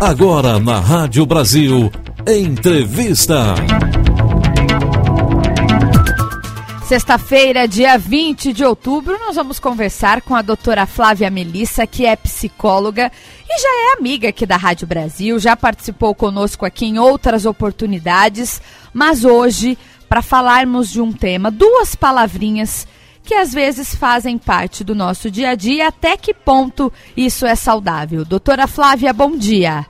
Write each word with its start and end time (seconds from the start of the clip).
Agora 0.00 0.58
na 0.60 0.80
Rádio 0.80 1.24
Brasil, 1.24 1.90
entrevista. 2.26 3.54
Sexta-feira, 6.86 7.66
dia 7.66 7.96
20 7.96 8.52
de 8.52 8.62
outubro, 8.62 9.18
nós 9.18 9.36
vamos 9.36 9.58
conversar 9.58 10.20
com 10.20 10.34
a 10.34 10.42
doutora 10.42 10.84
Flávia 10.84 11.30
Melissa, 11.30 11.86
que 11.86 12.04
é 12.04 12.14
psicóloga 12.14 13.10
e 13.48 13.58
já 13.60 13.68
é 13.68 13.98
amiga 13.98 14.28
aqui 14.28 14.44
da 14.44 14.56
Rádio 14.56 14.86
Brasil, 14.86 15.38
já 15.38 15.56
participou 15.56 16.14
conosco 16.14 16.66
aqui 16.66 16.84
em 16.84 16.98
outras 16.98 17.46
oportunidades, 17.46 18.60
mas 18.92 19.24
hoje, 19.24 19.78
para 20.08 20.20
falarmos 20.20 20.90
de 20.90 21.00
um 21.00 21.10
tema, 21.10 21.50
duas 21.50 21.94
palavrinhas 21.94 22.86
que 23.24 23.34
às 23.34 23.52
vezes 23.52 23.94
fazem 23.94 24.36
parte 24.36 24.84
do 24.84 24.94
nosso 24.94 25.30
dia 25.30 25.50
a 25.50 25.54
dia, 25.54 25.88
até 25.88 26.16
que 26.16 26.34
ponto 26.34 26.92
isso 27.16 27.46
é 27.46 27.54
saudável. 27.54 28.24
Doutora 28.24 28.66
Flávia, 28.66 29.12
bom 29.12 29.30
dia. 29.36 29.86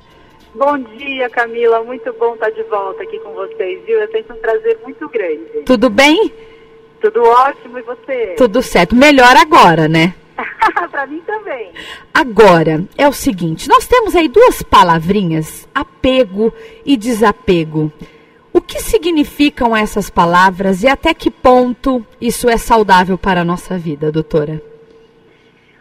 Bom 0.55 0.79
dia, 0.79 1.29
Camila. 1.31 1.83
Muito 1.83 2.13
bom 2.13 2.35
estar 2.35 2.51
de 2.51 2.63
volta 2.65 3.03
aqui 3.03 3.19
com 3.19 3.33
vocês, 3.33 3.85
viu? 3.85 3.99
Eu 3.99 4.09
tenho 4.09 4.25
um 4.31 4.41
prazer 4.41 4.79
muito 4.85 5.09
grande. 5.09 5.65
Tudo 5.67 5.91
bem? 5.91 6.33
Tudo 7.01 7.23
ótimo, 7.25 7.79
e 7.79 7.83
você? 7.83 8.35
Tudo 8.37 8.63
certo. 8.63 8.95
Melhor 8.95 9.37
agora, 9.37 9.89
né? 9.89 10.15
para 10.91 11.07
mim 11.07 11.21
também. 11.27 11.73
Agora, 12.13 12.85
é 12.97 13.09
o 13.09 13.13
seguinte, 13.13 13.69
nós 13.69 13.87
temos 13.87 14.15
aí 14.15 14.29
duas 14.29 14.63
palavrinhas, 14.63 15.69
apego 15.75 16.53
e 16.87 16.97
desapego. 16.97 17.93
O 18.55 18.61
que 18.61 18.79
significam 18.79 19.77
essas 19.77 20.09
palavras 20.09 20.85
e 20.85 20.89
até 20.89 21.13
que 21.13 21.29
ponto 21.29 22.07
isso 22.21 22.49
é 22.49 22.57
saudável 22.57 23.19
para 23.19 23.41
a 23.41 23.45
nossa 23.45 23.77
vida, 23.77 24.13
doutora? 24.13 24.63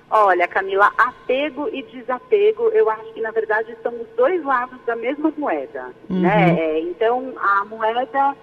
Olha, 0.09 0.47
Camila, 0.47 0.91
apego 0.97 1.69
e 1.71 1.83
desapego, 1.83 2.69
eu 2.69 2.89
acho 2.89 3.13
que 3.13 3.21
na 3.21 3.29
verdade 3.29 3.77
são 3.83 3.93
os 3.93 4.07
dois 4.17 4.43
lados 4.43 4.79
da 4.87 4.95
mesma 4.95 5.31
moeda, 5.37 5.91
uhum. 6.09 6.21
né? 6.21 6.59
É, 6.59 6.79
então, 6.79 7.33
a 7.37 7.63
moeda 7.65 8.35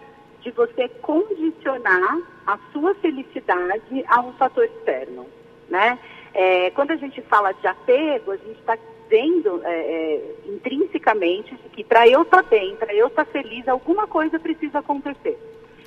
de 0.43 0.53
você 0.53 0.89
condicionar 1.03 2.19
a 2.47 2.57
sua 2.73 2.95
felicidade 2.95 4.05
a 4.07 4.21
um 4.21 4.33
fator 4.35 4.65
externo, 4.65 5.27
né? 5.69 5.99
É, 6.33 6.71
quando 6.71 6.93
a 6.93 6.97
gente 6.97 7.21
fala 7.23 7.51
de 7.53 7.67
apego, 7.67 8.31
a 8.31 8.37
gente 8.37 8.61
está 8.61 8.79
dizendo 9.11 9.61
é, 9.65 9.73
é, 9.73 10.35
intrinsecamente 10.47 11.55
que 11.73 11.83
para 11.83 12.07
eu 12.09 12.23
estar 12.23 12.43
tá 12.45 12.49
bem, 12.49 12.77
para 12.77 12.95
eu 12.95 13.09
estar 13.09 13.25
tá 13.25 13.33
feliz, 13.33 13.67
alguma 13.67 14.07
coisa 14.07 14.39
precisa 14.39 14.79
acontecer. 14.79 15.37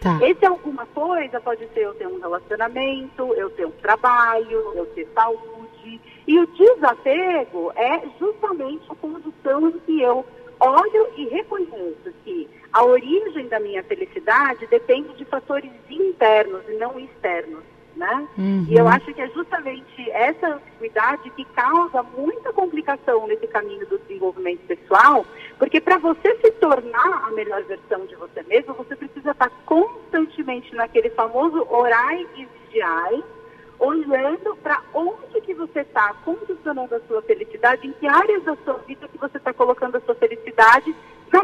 Tá. 0.01 0.19
Esse 0.21 0.45
alguma 0.45 0.85
coisa 0.87 1.39
pode 1.39 1.65
ser 1.69 1.85
eu 1.85 1.93
ter 1.95 2.07
um 2.07 2.19
relacionamento, 2.19 3.33
eu 3.35 3.49
ter 3.51 3.65
um 3.65 3.71
trabalho, 3.71 4.73
eu 4.75 4.85
ter 4.87 5.07
saúde. 5.15 6.01
E 6.27 6.39
o 6.39 6.47
desapego 6.47 7.71
é 7.75 8.01
justamente 8.19 8.83
a 8.89 8.95
condição 8.95 9.69
em 9.69 9.79
que 9.79 10.01
eu 10.01 10.25
olho 10.59 11.07
e 11.15 11.29
reconheço 11.29 12.13
que 12.25 12.49
a 12.73 12.83
origem 12.83 13.47
da 13.47 13.59
minha 13.59 13.83
felicidade 13.83 14.67
depende 14.67 15.13
de 15.13 15.23
fatores 15.25 15.71
internos 15.89 16.63
e 16.67 16.73
não 16.73 16.99
externos 16.99 17.63
né? 17.95 18.27
Uhum. 18.37 18.65
E 18.67 18.75
eu 18.75 18.87
acho 18.87 19.13
que 19.13 19.21
é 19.21 19.29
justamente 19.29 20.11
essa 20.11 20.47
ambiguidade 20.55 21.29
que 21.31 21.45
causa 21.45 22.03
muita 22.17 22.51
complicação 22.53 23.27
nesse 23.27 23.47
caminho 23.47 23.85
do 23.87 23.97
desenvolvimento 23.99 24.61
pessoal, 24.67 25.25
porque 25.57 25.79
para 25.79 25.97
você 25.97 26.35
se 26.43 26.51
tornar 26.53 27.27
a 27.27 27.31
melhor 27.31 27.63
versão 27.63 28.05
de 28.05 28.15
você 28.15 28.43
mesmo, 28.43 28.73
você 28.73 28.95
precisa 28.95 29.31
estar 29.31 29.49
constantemente 29.65 30.73
naquele 30.75 31.09
famoso 31.11 31.65
orai 31.69 32.27
e 32.35 32.47
vigiai, 32.67 33.23
olhando 33.79 34.55
para 34.57 34.81
onde 34.93 35.41
que 35.41 35.53
você 35.53 35.81
está 35.81 36.13
condicionando 36.25 36.95
a 36.95 36.99
sua 37.01 37.21
felicidade, 37.21 37.87
em 37.87 37.91
que 37.93 38.07
áreas 38.07 38.43
da 38.43 38.55
sua 38.63 38.75
vida 38.87 39.07
que 39.07 39.17
você 39.17 39.37
está 39.37 39.53
colocando 39.53 39.97
a 39.97 40.01
sua 40.01 40.15
felicidade 40.15 40.95
na 41.31 41.43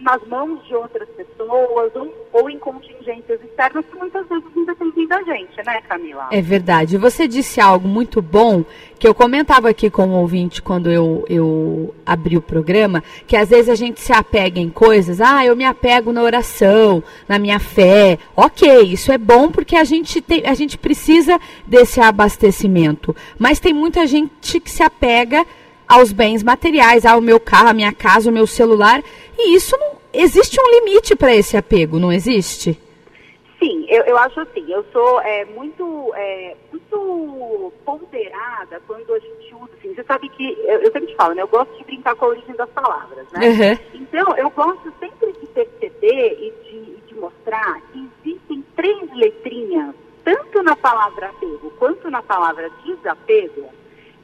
nas 0.00 0.22
mãos 0.26 0.64
de 0.66 0.74
outras 0.74 1.08
pessoas 1.10 1.94
ou, 1.94 2.12
ou 2.32 2.50
em 2.50 2.58
contingências 2.58 3.40
externas 3.42 3.84
que 3.86 3.96
muitas 3.96 4.26
vezes 4.28 4.44
não 4.54 4.64
dependem 4.64 5.06
da 5.06 5.22
gente, 5.22 5.56
né, 5.64 5.80
Camila? 5.88 6.28
É 6.30 6.40
verdade. 6.40 6.98
Você 6.98 7.26
disse 7.26 7.60
algo 7.60 7.88
muito 7.88 8.20
bom 8.20 8.64
que 8.98 9.06
eu 9.06 9.14
comentava 9.14 9.68
aqui 9.68 9.90
com 9.90 10.08
o 10.08 10.20
ouvinte 10.20 10.62
quando 10.62 10.90
eu, 10.90 11.24
eu 11.28 11.94
abri 12.04 12.36
o 12.36 12.42
programa, 12.42 13.02
que 13.26 13.36
às 13.36 13.48
vezes 13.48 13.68
a 13.68 13.74
gente 13.74 14.00
se 14.00 14.12
apega 14.12 14.58
em 14.58 14.70
coisas, 14.70 15.20
ah, 15.20 15.44
eu 15.44 15.54
me 15.54 15.64
apego 15.64 16.12
na 16.12 16.22
oração, 16.22 17.02
na 17.28 17.38
minha 17.38 17.58
fé. 17.58 18.18
Ok, 18.34 18.82
isso 18.82 19.12
é 19.12 19.18
bom 19.18 19.50
porque 19.50 19.76
a 19.76 19.84
gente, 19.84 20.20
tem, 20.20 20.46
a 20.46 20.54
gente 20.54 20.78
precisa 20.78 21.38
desse 21.66 22.00
abastecimento. 22.00 23.14
Mas 23.38 23.60
tem 23.60 23.72
muita 23.72 24.06
gente 24.06 24.60
que 24.60 24.70
se 24.70 24.82
apega 24.82 25.44
aos 25.86 26.12
bens 26.12 26.42
materiais, 26.42 27.06
ao 27.06 27.20
meu 27.20 27.38
carro, 27.38 27.68
a 27.68 27.74
minha 27.74 27.92
casa, 27.92 28.28
o 28.28 28.32
meu 28.32 28.46
celular, 28.46 29.02
e 29.38 29.54
isso 29.54 29.76
não 29.78 29.96
existe 30.12 30.58
um 30.60 30.70
limite 30.70 31.14
para 31.14 31.34
esse 31.34 31.56
apego, 31.56 31.98
não 31.98 32.12
existe? 32.12 32.78
Sim, 33.58 33.86
eu, 33.88 34.02
eu 34.04 34.18
acho 34.18 34.38
assim, 34.40 34.70
eu 34.70 34.84
sou 34.92 35.20
é, 35.22 35.44
muito, 35.46 36.12
é, 36.14 36.54
muito 36.70 37.72
ponderada 37.84 38.80
quando 38.86 39.14
a 39.14 39.18
gente 39.18 39.54
usa, 39.54 39.70
assim, 39.78 39.94
você 39.94 40.04
sabe 40.04 40.28
que, 40.28 40.52
eu, 40.64 40.80
eu 40.82 40.92
sempre 40.92 41.06
te 41.06 41.16
falo, 41.16 41.34
né, 41.34 41.42
eu 41.42 41.48
gosto 41.48 41.76
de 41.78 41.84
brincar 41.84 42.14
com 42.16 42.26
a 42.26 42.28
origem 42.28 42.54
das 42.54 42.68
palavras, 42.70 43.26
né? 43.32 43.48
Uhum. 43.48 44.00
Então, 44.02 44.36
eu 44.36 44.50
gosto 44.50 44.92
sempre 45.00 45.32
de 45.32 45.46
perceber 45.46 46.38
e 46.38 46.52
de, 46.64 47.06
de 47.06 47.14
mostrar 47.14 47.80
que 47.92 48.08
existem 48.24 48.64
três 48.76 49.14
letrinhas, 49.14 49.94
tanto 50.22 50.62
na 50.62 50.76
palavra 50.76 51.28
apego 51.30 51.70
quanto 51.78 52.10
na 52.10 52.22
palavra 52.22 52.70
desapego, 52.84 53.70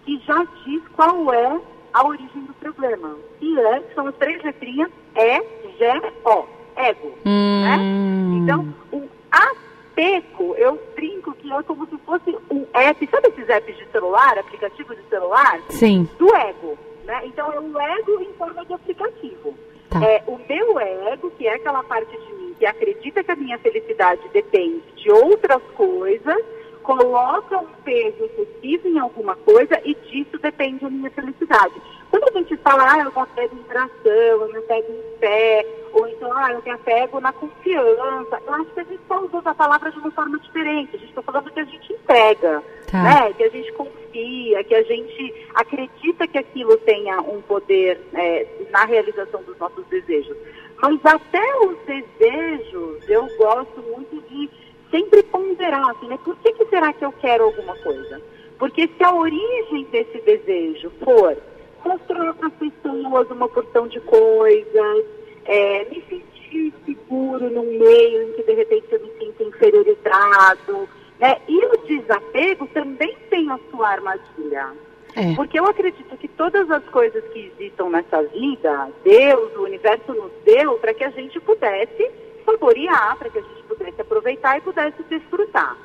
que 0.05 0.19
já 0.27 0.45
diz 0.65 0.83
qual 0.95 1.33
é 1.33 1.61
a 1.95 2.07
origem 2.07 2.43
do 2.43 2.55
problema. 2.55 3.17
E 3.41 3.59
é, 3.59 3.83
são 3.95 4.07
as 4.07 4.15
três 4.17 4.43
letrinhas 4.43 4.91
E, 5.17 5.43
G, 5.79 6.13
O, 6.25 6.47
ego. 6.77 7.13
Hum. 7.25 7.63
Né? 7.63 8.39
Então, 8.43 8.75
o 8.93 9.09
apego, 9.31 10.55
eu 10.57 10.81
brinco 10.95 11.33
que 11.35 11.53
é 11.53 11.63
como 11.63 11.87
se 11.87 11.97
fosse 11.99 12.37
um 12.51 12.67
app, 12.73 13.09
sabe 13.11 13.29
esses 13.29 13.49
apps 13.49 13.77
de 13.77 13.87
celular, 13.91 14.39
aplicativo 14.39 14.95
de 14.95 15.03
celular? 15.09 15.61
Sim. 15.71 16.09
Do 16.19 16.35
ego. 16.35 16.79
Né? 17.05 17.23
Então, 17.27 17.53
é 17.53 17.61
um 17.61 17.81
ego 17.81 18.21
em 18.21 18.33
forma 18.35 18.65
de 18.65 18.73
aplicativo. 18.73 19.55
Tá. 19.91 20.03
É, 20.05 20.23
o 20.27 20.41
meu 20.49 20.81
ego, 20.81 21.31
que 21.33 21.47
é 21.47 21.55
aquela 21.55 21.83
parte 21.83 22.11
de 22.11 22.33
mim 22.35 22.55
que 22.59 22.67
acredita 22.67 23.23
que 23.23 23.31
a 23.31 23.37
minha 23.37 23.59
felicidade 23.59 24.23
depende 24.33 24.83
de 24.97 25.11
outras 25.11 25.63
coisas, 25.75 26.45
coloca 26.83 27.59
um 27.59 27.67
peso 27.85 28.25
excessivo 28.25 28.89
em 28.89 28.99
alguma 28.99 29.37
coisa 29.37 29.81
e 29.85 29.95
disso 29.95 30.39
depende 30.39 30.85
a 30.85 30.91
minha 30.91 31.11
felicidade. 31.11 31.75
Quando 32.13 32.29
a 32.29 32.39
gente 32.39 32.55
fala, 32.59 32.93
ah, 32.93 32.99
eu 32.99 33.11
me 33.11 33.19
apego 33.23 33.57
em 33.57 33.63
tração, 33.63 33.89
eu 34.05 34.49
me 34.53 34.59
apego 34.59 34.93
em 34.93 35.19
fé, 35.19 35.67
ou 35.95 36.07
então, 36.07 36.31
ah, 36.37 36.53
eu 36.53 36.63
me 36.63 36.71
apego 36.71 37.21
na 37.21 37.33
confiança, 37.33 38.39
eu 38.47 38.53
acho 38.53 38.67
que 38.67 38.81
a 38.81 38.85
gente 38.85 39.01
só 39.09 39.19
usou 39.25 39.41
a 39.43 39.55
palavra 39.55 39.91
de 39.91 39.99
uma 39.99 40.11
forma 40.11 40.39
diferente. 40.39 40.95
A 40.95 40.99
gente 40.99 41.09
está 41.09 41.23
falando 41.23 41.51
que 41.51 41.61
a 41.61 41.65
gente 41.65 41.91
entrega, 41.91 42.63
tá. 42.91 43.03
né? 43.03 43.33
que 43.33 43.43
a 43.45 43.49
gente 43.49 43.73
confia, 43.73 44.63
que 44.63 44.75
a 44.75 44.83
gente 44.83 45.49
acredita 45.55 46.29
que 46.29 46.37
aquilo 46.37 46.77
tenha 46.77 47.19
um 47.23 47.41
poder 47.41 47.99
é, 48.13 48.47
na 48.71 48.85
realização 48.85 49.43
dos 49.45 49.57
nossos 49.57 49.87
desejos. 49.87 50.37
Mas 50.83 51.01
até 51.07 51.61
os 51.61 51.79
desejos, 51.87 53.09
eu 53.09 53.27
gosto 53.39 53.81
muito 53.81 54.23
de 54.29 54.51
sempre 54.91 55.23
ponderar, 55.23 55.89
assim, 55.89 56.09
né? 56.09 56.19
Por 56.23 56.37
que, 56.37 56.53
que 56.53 56.67
será 56.67 56.93
que 56.93 57.07
eu 57.07 57.13
quero 57.13 57.45
alguma 57.45 57.75
coisa? 57.79 58.21
Porque 58.59 58.87
se 58.87 59.03
a 59.03 59.15
origem 59.15 59.85
desse 59.91 60.21
desejo 60.21 60.93
for 61.03 61.39
mostrar 61.85 62.35
para 62.35 62.49
as 62.49 62.55
pessoas 62.55 63.31
uma 63.31 63.49
porção 63.49 63.89
de 63.89 64.01
coisas, 64.01 65.05
é, 65.45 65.85
me 65.85 66.03
sentir 66.09 66.73
seguro 66.85 67.51
num 67.51 67.79
meio 67.79 68.29
em 68.29 68.33
que 68.33 68.43
de 68.43 68.55
repente 68.55 68.87
eu 68.91 69.01
me 69.01 69.11
sinto 69.19 69.43
inferiorizado, 69.43 70.89
né? 71.19 71.39
E 71.49 71.65
o 71.65 71.77
desapego 71.87 72.67
também 72.69 73.17
tem 73.31 73.51
a 73.51 73.59
sua 73.71 73.89
armadilha. 73.89 74.73
É. 75.15 75.35
Porque 75.35 75.59
eu 75.59 75.67
acredito 75.67 76.17
que 76.17 76.29
todas 76.29 76.71
as 76.71 76.85
coisas 76.87 77.23
que 77.33 77.53
existam 77.55 77.91
nessa 77.91 78.23
vida, 78.23 78.89
Deus, 79.05 79.55
o 79.57 79.63
universo 79.63 80.15
nos 80.15 80.33
deu 80.45 80.79
para 80.79 80.95
que 80.95 81.05
a 81.05 81.11
gente 81.11 81.39
pudesse 81.41 82.11
saborear, 82.45 83.17
para 83.19 83.29
que 83.29 83.39
a 83.39 83.43
gente 83.43 83.63
pudesse 83.65 84.01
aproveitar 84.01 84.59
e 84.59 84.63
pudesse 84.63 85.03
desfrutar. 85.05 85.77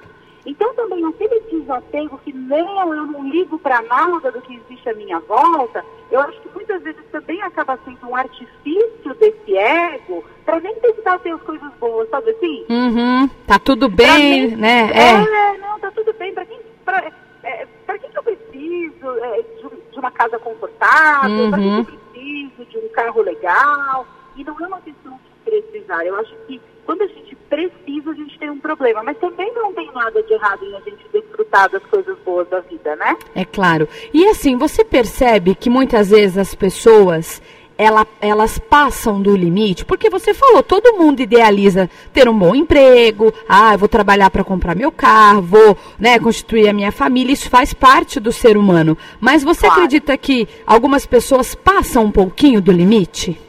Então 0.47 0.73
também 0.75 1.05
aquele 1.05 1.41
desapego 1.51 2.17
que 2.23 2.31
não, 2.31 2.95
eu 2.95 3.05
não 3.05 3.27
ligo 3.27 3.59
para 3.59 3.81
nada 3.81 4.31
do 4.31 4.41
que 4.41 4.55
existe 4.55 4.89
à 4.89 4.93
minha 4.93 5.19
volta, 5.19 5.83
eu 6.09 6.21
acho 6.21 6.39
que 6.39 6.47
muitas 6.55 6.81
vezes 6.81 7.03
também 7.11 7.41
acaba 7.41 7.77
sendo 7.83 8.07
um 8.07 8.15
artifício 8.15 9.13
desse 9.19 9.57
ego 9.57 10.23
para 10.45 10.61
nem 10.61 10.73
tentar 10.75 11.19
ter 11.19 11.31
as 11.31 11.41
coisas 11.41 11.69
boas, 11.81 12.09
sabe 12.09 12.31
assim? 12.31 12.65
Uhum, 12.69 13.27
tá 13.45 13.59
tudo 13.59 13.89
bem, 13.89 14.55
né? 14.55 14.89
É. 14.93 15.53
é, 15.53 15.57
não, 15.57 15.77
tá 15.79 15.91
tudo 15.91 16.13
bem. 16.13 16.33
Para 16.33 16.45
quem, 16.45 16.59
pra, 16.85 17.11
é, 17.43 17.67
pra 17.85 17.99
quem 17.99 18.09
que 18.09 18.17
eu 18.17 18.23
preciso 18.23 19.09
é, 19.19 19.41
de, 19.41 19.91
de, 19.91 19.99
uma 19.99 20.11
casa 20.11 20.39
confortável? 20.39 21.29
Uhum. 21.29 21.49
Para 21.49 21.59
quem 21.59 21.85
que 21.85 21.91
eu 21.91 21.99
preciso 22.13 22.65
de 22.69 22.77
um 22.77 22.89
carro 22.93 23.21
legal? 23.21 24.07
E 24.37 24.45
não 24.45 24.55
é 24.61 24.67
uma 24.67 24.79
questão 24.79 25.19
precisar. 25.49 26.05
Eu 26.05 26.15
acho 26.15 26.33
que 26.47 26.59
quando 26.85 27.01
a 27.01 27.07
gente 27.07 27.35
precisa, 27.49 28.11
a 28.11 28.13
gente 28.13 28.39
tem 28.39 28.49
um 28.49 28.59
problema. 28.59 29.03
Mas 29.03 29.17
também 29.17 29.53
não 29.53 29.73
tem 29.73 29.91
nada 29.93 30.21
de 30.23 30.33
errado 30.33 30.63
em 30.63 30.75
a 30.75 30.79
gente 30.81 31.05
desfrutar 31.11 31.69
das 31.69 31.83
coisas 31.83 32.17
boas 32.19 32.47
da 32.49 32.59
vida, 32.61 32.95
né? 32.95 33.15
É 33.35 33.45
claro. 33.45 33.87
E 34.13 34.25
assim, 34.27 34.57
você 34.57 34.83
percebe 34.83 35.55
que 35.55 35.69
muitas 35.69 36.09
vezes 36.09 36.37
as 36.37 36.55
pessoas 36.55 37.41
ela, 37.77 38.07
elas 38.19 38.57
passam 38.57 39.21
do 39.21 39.35
limite, 39.35 39.85
porque 39.85 40.09
você 40.09 40.33
falou, 40.33 40.63
todo 40.63 40.97
mundo 40.97 41.19
idealiza 41.19 41.87
ter 42.11 42.27
um 42.27 42.37
bom 42.37 42.55
emprego, 42.55 43.31
ah, 43.47 43.73
eu 43.73 43.77
vou 43.77 43.87
trabalhar 43.87 44.31
para 44.31 44.43
comprar 44.43 44.75
meu 44.75 44.91
carro, 44.91 45.43
vou 45.43 45.77
né, 45.99 46.17
constituir 46.17 46.67
a 46.67 46.73
minha 46.73 46.91
família, 46.91 47.33
isso 47.33 47.49
faz 47.49 47.73
parte 47.73 48.19
do 48.19 48.31
ser 48.31 48.57
humano. 48.57 48.97
Mas 49.19 49.43
você 49.43 49.67
claro. 49.67 49.75
acredita 49.75 50.17
que 50.17 50.47
algumas 50.65 51.05
pessoas 51.05 51.53
passam 51.53 52.05
um 52.05 52.11
pouquinho 52.11 52.59
do 52.59 52.71
limite? 52.71 53.39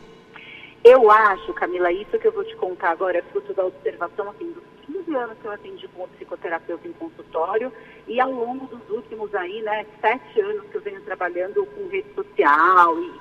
Eu 0.88 1.10
acho, 1.10 1.52
Camila, 1.52 1.92
isso 1.92 2.18
que 2.18 2.26
eu 2.26 2.32
vou 2.32 2.42
te 2.44 2.56
contar 2.56 2.92
agora 2.92 3.18
é 3.18 3.22
fruto 3.22 3.52
da 3.52 3.66
observação 3.66 4.30
assim, 4.30 4.50
dos 4.52 4.64
15 4.86 5.14
anos 5.14 5.36
que 5.38 5.44
eu 5.44 5.52
atendi 5.52 5.86
como 5.88 6.08
psicoterapeuta 6.08 6.88
em 6.88 6.94
consultório 6.94 7.70
e 8.06 8.18
ao 8.18 8.32
longo 8.32 8.66
dos 8.68 8.88
últimos 8.88 9.34
aí, 9.34 9.60
né, 9.60 9.84
sete 10.00 10.40
anos 10.40 10.64
que 10.70 10.78
eu 10.78 10.80
venho 10.80 11.02
trabalhando 11.02 11.66
com 11.66 11.88
rede 11.88 12.08
social 12.14 12.98
e 13.02 13.12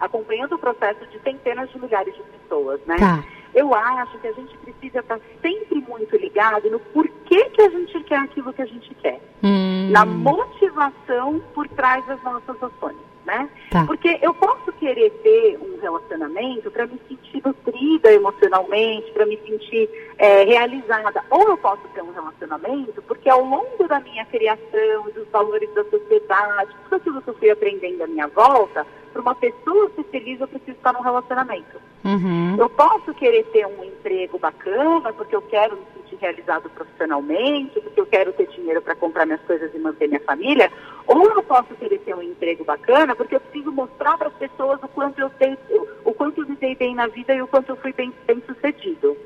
acompanhando 0.00 0.56
o 0.56 0.58
processo 0.58 1.06
de 1.06 1.18
centenas 1.20 1.70
de 1.70 1.80
milhares 1.80 2.14
de 2.14 2.22
pessoas, 2.24 2.78
né? 2.84 2.96
Tá. 2.98 3.24
Eu 3.54 3.74
acho 3.74 4.18
que 4.18 4.26
a 4.26 4.32
gente 4.32 4.54
precisa 4.58 4.98
estar 4.98 5.18
sempre 5.40 5.80
muito 5.88 6.14
ligado 6.18 6.70
no 6.70 6.78
porquê 6.78 7.48
que 7.50 7.62
a 7.62 7.70
gente 7.70 8.04
quer 8.04 8.18
aquilo 8.18 8.52
que 8.52 8.60
a 8.60 8.66
gente 8.66 8.94
quer. 8.96 9.18
Hum. 9.42 9.88
Na 9.90 10.04
motivação 10.04 11.40
por 11.54 11.66
trás 11.68 12.04
das 12.06 12.22
nossas 12.22 12.62
ações 12.62 13.03
né? 13.24 13.48
Tá. 13.70 13.84
Porque 13.86 14.18
eu 14.22 14.34
posso 14.34 14.72
querer 14.72 15.10
ter 15.22 15.58
um 15.60 15.80
relacionamento 15.80 16.70
para 16.70 16.86
me 16.86 17.00
sentir 17.08 17.42
nutrida 17.44 18.12
emocionalmente, 18.12 19.10
para 19.12 19.26
me 19.26 19.38
sentir 19.38 19.88
é, 20.18 20.44
realizada. 20.44 21.24
Ou 21.30 21.48
eu 21.48 21.56
posso 21.56 21.82
ter 21.94 22.02
um 22.02 22.12
relacionamento 22.12 23.02
porque 23.02 23.28
ao 23.28 23.44
longo 23.44 23.88
da 23.88 24.00
minha 24.00 24.24
criação 24.26 25.04
dos 25.14 25.26
valores 25.30 25.72
da 25.74 25.84
sociedade, 25.84 26.70
tudo 26.84 26.96
aquilo 26.96 27.22
que 27.22 27.30
eu 27.30 27.34
fui 27.34 27.50
aprendendo 27.50 28.02
à 28.02 28.06
minha 28.06 28.28
volta, 28.28 28.86
para 29.12 29.22
uma 29.22 29.34
pessoa 29.34 29.90
ser 29.94 30.04
feliz 30.04 30.40
eu 30.40 30.48
preciso 30.48 30.72
estar 30.72 30.92
num 30.92 31.00
relacionamento. 31.00 31.80
Uhum. 32.04 32.56
Eu 32.58 32.68
posso 32.68 33.14
querer 33.14 33.44
ter 33.44 33.66
um 33.66 33.84
emprego 33.84 34.38
bacana 34.38 35.12
porque 35.12 35.34
eu 35.34 35.42
quero 35.42 35.76
me 35.76 35.82
sentir 35.94 36.03
realizado 36.24 36.70
profissionalmente, 36.70 37.78
porque 37.80 38.00
eu 38.00 38.06
quero 38.06 38.32
ter 38.32 38.46
dinheiro 38.48 38.80
para 38.80 38.96
comprar 38.96 39.26
minhas 39.26 39.42
coisas 39.42 39.74
e 39.74 39.78
manter 39.78 40.08
minha 40.08 40.20
família, 40.20 40.72
ou 41.06 41.30
eu 41.30 41.42
posso 41.42 41.74
querer 41.74 41.98
ter 41.98 42.14
um 42.14 42.22
emprego 42.22 42.64
bacana 42.64 43.14
porque 43.14 43.36
eu 43.36 43.40
preciso 43.40 43.70
mostrar 43.70 44.16
para 44.16 44.28
as 44.28 44.34
pessoas 44.34 44.82
o 44.82 44.88
quanto 44.88 45.20
eu 45.20 45.28
tenho, 45.30 45.58
o 46.04 46.14
quanto 46.14 46.40
eu 46.40 46.48
me 46.48 46.56
dei 46.56 46.74
bem 46.74 46.94
na 46.94 47.06
vida 47.08 47.34
e 47.34 47.42
o 47.42 47.46
quanto 47.46 47.70
eu 47.70 47.76
fui 47.76 47.92
bem, 47.92 48.12
bem 48.26 48.42
sucedido. 48.46 49.16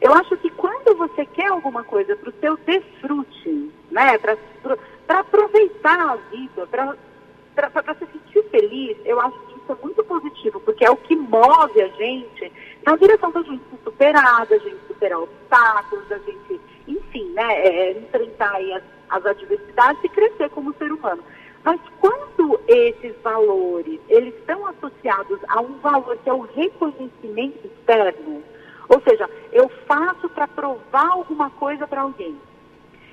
Eu 0.00 0.12
acho 0.14 0.36
que 0.36 0.50
quando 0.50 0.96
você 0.96 1.26
quer 1.26 1.48
alguma 1.48 1.82
coisa 1.82 2.14
para 2.16 2.30
o 2.30 2.34
seu 2.40 2.56
desfrute, 2.58 3.72
né, 3.90 4.18
para 4.18 5.20
aproveitar 5.20 5.98
a 5.98 6.16
vida, 6.30 6.66
para 6.66 7.94
se 7.94 8.06
sentir 8.12 8.42
feliz, 8.50 8.96
eu 9.04 9.20
acho 9.20 9.38
que 9.46 9.58
isso 9.58 9.72
é 9.72 9.76
muito 9.82 10.04
positivo, 10.04 10.60
porque 10.60 10.84
é 10.84 10.90
o 10.90 10.96
que 10.96 11.16
move 11.16 11.80
a 11.80 11.88
gente 11.88 12.52
na 12.84 12.96
direção 12.96 13.30
da 13.30 13.42
gente 13.42 13.62
se 13.70 13.82
superar, 13.82 14.46
da 14.46 14.58
gente 14.58 14.78
superar 14.86 15.20
obstáculos, 15.20 16.06
da 16.08 16.18
gente, 16.18 16.60
enfim, 16.86 17.32
né, 17.46 17.66
é, 17.66 17.92
enfrentar 17.92 18.56
as 18.56 18.82
as 19.08 19.24
adversidades 19.26 20.02
e 20.02 20.08
crescer 20.08 20.50
como 20.50 20.74
ser 20.74 20.90
humano. 20.92 21.22
Mas 21.62 21.80
quando 22.00 22.60
esses 22.68 23.14
valores, 23.22 23.98
eles 24.08 24.34
estão 24.34 24.66
associados 24.66 25.38
a 25.48 25.60
um 25.60 25.78
valor 25.78 26.16
que 26.18 26.28
é 26.28 26.32
o 26.32 26.40
reconhecimento 26.40 27.66
externo, 27.66 28.42
ou 28.88 29.00
seja, 29.00 29.28
eu 29.50 29.68
faço 29.86 30.28
para 30.28 30.46
provar 30.46 31.08
alguma 31.10 31.48
coisa 31.50 31.86
para 31.86 32.02
alguém. 32.02 32.36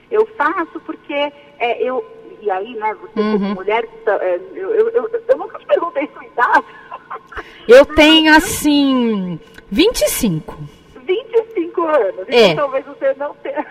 Eu 0.10 0.26
faço 0.36 0.80
porque 0.82 1.14
é, 1.14 1.82
eu. 1.82 2.04
E 2.42 2.50
aí, 2.50 2.74
né, 2.74 2.94
você 2.96 3.20
uhum. 3.20 3.34
como 3.34 3.54
mulher, 3.54 3.88
tá, 4.04 4.16
é, 4.16 4.36
eu, 4.54 4.72
eu, 4.72 4.90
eu, 4.90 5.24
eu, 5.28 5.38
nunca 5.38 5.60
te 5.60 5.66
perguntei 5.68 6.10
sua 6.12 6.26
idade. 6.26 6.66
Eu 7.68 7.86
tenho, 7.96 8.36
assim, 8.36 9.40
25. 9.70 10.58
25 11.06 11.84
anos. 11.84 12.28
É. 12.28 12.48
Então 12.48 12.56
talvez 12.56 12.86
você 12.86 13.14
não 13.14 13.34
tenha. 13.36 13.66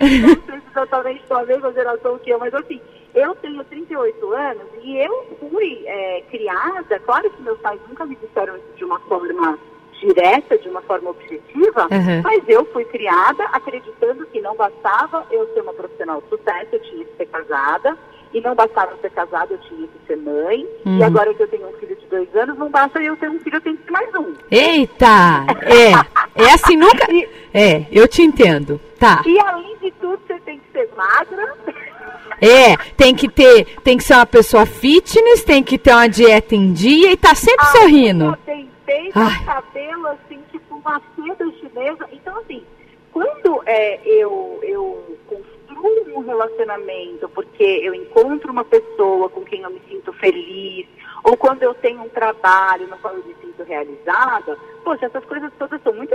Não 0.00 0.28
sei 0.28 0.60
se 0.60 0.70
exatamente 0.70 1.24
da 1.28 1.44
mesma 1.44 1.72
geração 1.72 2.18
que 2.18 2.30
eu, 2.30 2.38
mas 2.38 2.54
assim, 2.54 2.80
eu 3.14 3.34
tenho 3.36 3.62
38 3.64 4.32
anos 4.32 4.66
e 4.82 4.98
eu 4.98 5.36
fui 5.38 5.82
é, 5.86 6.22
criada, 6.30 6.98
claro 7.00 7.30
que 7.30 7.42
meus 7.42 7.58
pais 7.60 7.80
nunca 7.88 8.04
me 8.04 8.16
disseram 8.16 8.56
isso 8.56 8.76
de 8.76 8.84
uma 8.84 8.98
forma 9.00 9.58
direta, 10.00 10.58
de 10.58 10.68
uma 10.68 10.82
forma 10.82 11.10
objetiva, 11.10 11.88
uhum. 11.90 12.22
mas 12.22 12.42
eu 12.48 12.64
fui 12.66 12.84
criada 12.84 13.44
acreditando 13.52 14.26
que 14.26 14.40
não 14.40 14.54
bastava 14.56 15.24
eu 15.30 15.48
ser 15.54 15.60
uma 15.60 15.72
profissional 15.72 16.20
de 16.20 16.28
sucesso, 16.28 16.68
eu 16.72 16.80
tinha 16.80 17.04
que 17.04 17.16
ser 17.16 17.26
casada, 17.26 17.96
e 18.32 18.40
não 18.40 18.54
bastava 18.54 18.96
ser 19.00 19.10
casada, 19.10 19.54
eu 19.54 19.58
tinha 19.58 19.86
que 19.86 20.06
ser 20.06 20.16
mãe, 20.16 20.66
uhum. 20.84 20.98
e 20.98 21.04
agora 21.04 21.32
que 21.32 21.42
eu 21.42 21.48
tenho 21.48 21.68
um 21.68 21.72
filho 21.74 21.96
de 21.96 22.06
dois 22.06 22.34
anos, 22.36 22.58
não 22.58 22.68
basta 22.68 23.00
eu 23.00 23.16
ter 23.16 23.30
um 23.30 23.38
filho, 23.38 23.56
eu 23.56 23.60
tenho 23.60 23.76
que 23.76 23.84
ter 23.84 23.92
mais 23.92 24.14
um. 24.14 24.34
Eita! 24.50 25.46
É, 25.62 26.42
é 26.42 26.52
assim, 26.52 26.76
nunca... 26.76 27.06
É, 27.54 27.86
eu 27.92 28.08
te 28.08 28.22
entendo, 28.22 28.80
tá. 28.98 29.22
E 29.24 29.38
além 29.38 29.76
de 29.78 29.90
tudo, 29.92 30.20
você 30.26 30.38
tem 30.40 30.58
que 30.58 30.72
ser 30.72 30.90
magra... 30.96 31.54
É, 32.44 32.76
tem 32.96 33.14
que 33.14 33.28
ter, 33.28 33.64
tem 33.82 33.96
que 33.96 34.04
ser 34.04 34.14
uma 34.14 34.26
pessoa 34.26 34.66
fitness, 34.66 35.44
tem 35.44 35.62
que 35.62 35.78
ter 35.78 35.92
uma 35.92 36.08
dieta 36.08 36.54
em 36.54 36.72
dia 36.72 37.12
e 37.12 37.16
tá 37.16 37.34
sempre 37.34 37.66
ah, 37.66 37.72
sorrindo. 37.72 38.38
Tem 38.44 38.68
peito, 38.84 39.18
cabelo 39.44 40.06
assim, 40.08 40.40
tipo 40.50 40.76
uma 40.76 41.00
seda 41.16 41.50
chinesa. 41.60 42.08
Então, 42.12 42.38
assim, 42.38 42.62
quando 43.12 43.62
é, 43.66 44.00
eu, 44.04 44.58
eu 44.62 45.18
construo 45.26 46.18
um 46.18 46.20
relacionamento 46.20 47.28
porque 47.30 47.62
eu 47.62 47.94
encontro 47.94 48.52
uma 48.52 48.64
pessoa 48.64 49.28
com 49.28 49.42
quem 49.42 49.62
eu 49.62 49.70
me 49.70 49.80
sinto 49.88 50.12
feliz, 50.14 50.86
ou 51.22 51.36
quando 51.36 51.62
eu 51.62 51.72
tenho 51.74 52.02
um 52.02 52.08
trabalho 52.08 52.86
no 52.86 52.98
qual 52.98 53.14
eu 53.14 53.24
me 53.24 53.34
sinto 53.40 53.62
realizada, 53.62 54.58
poxa, 54.84 55.06
essas 55.06 55.24
coisas 55.24 55.50
todas 55.58 55.82
são 55.82 55.94
muito, 55.94 56.14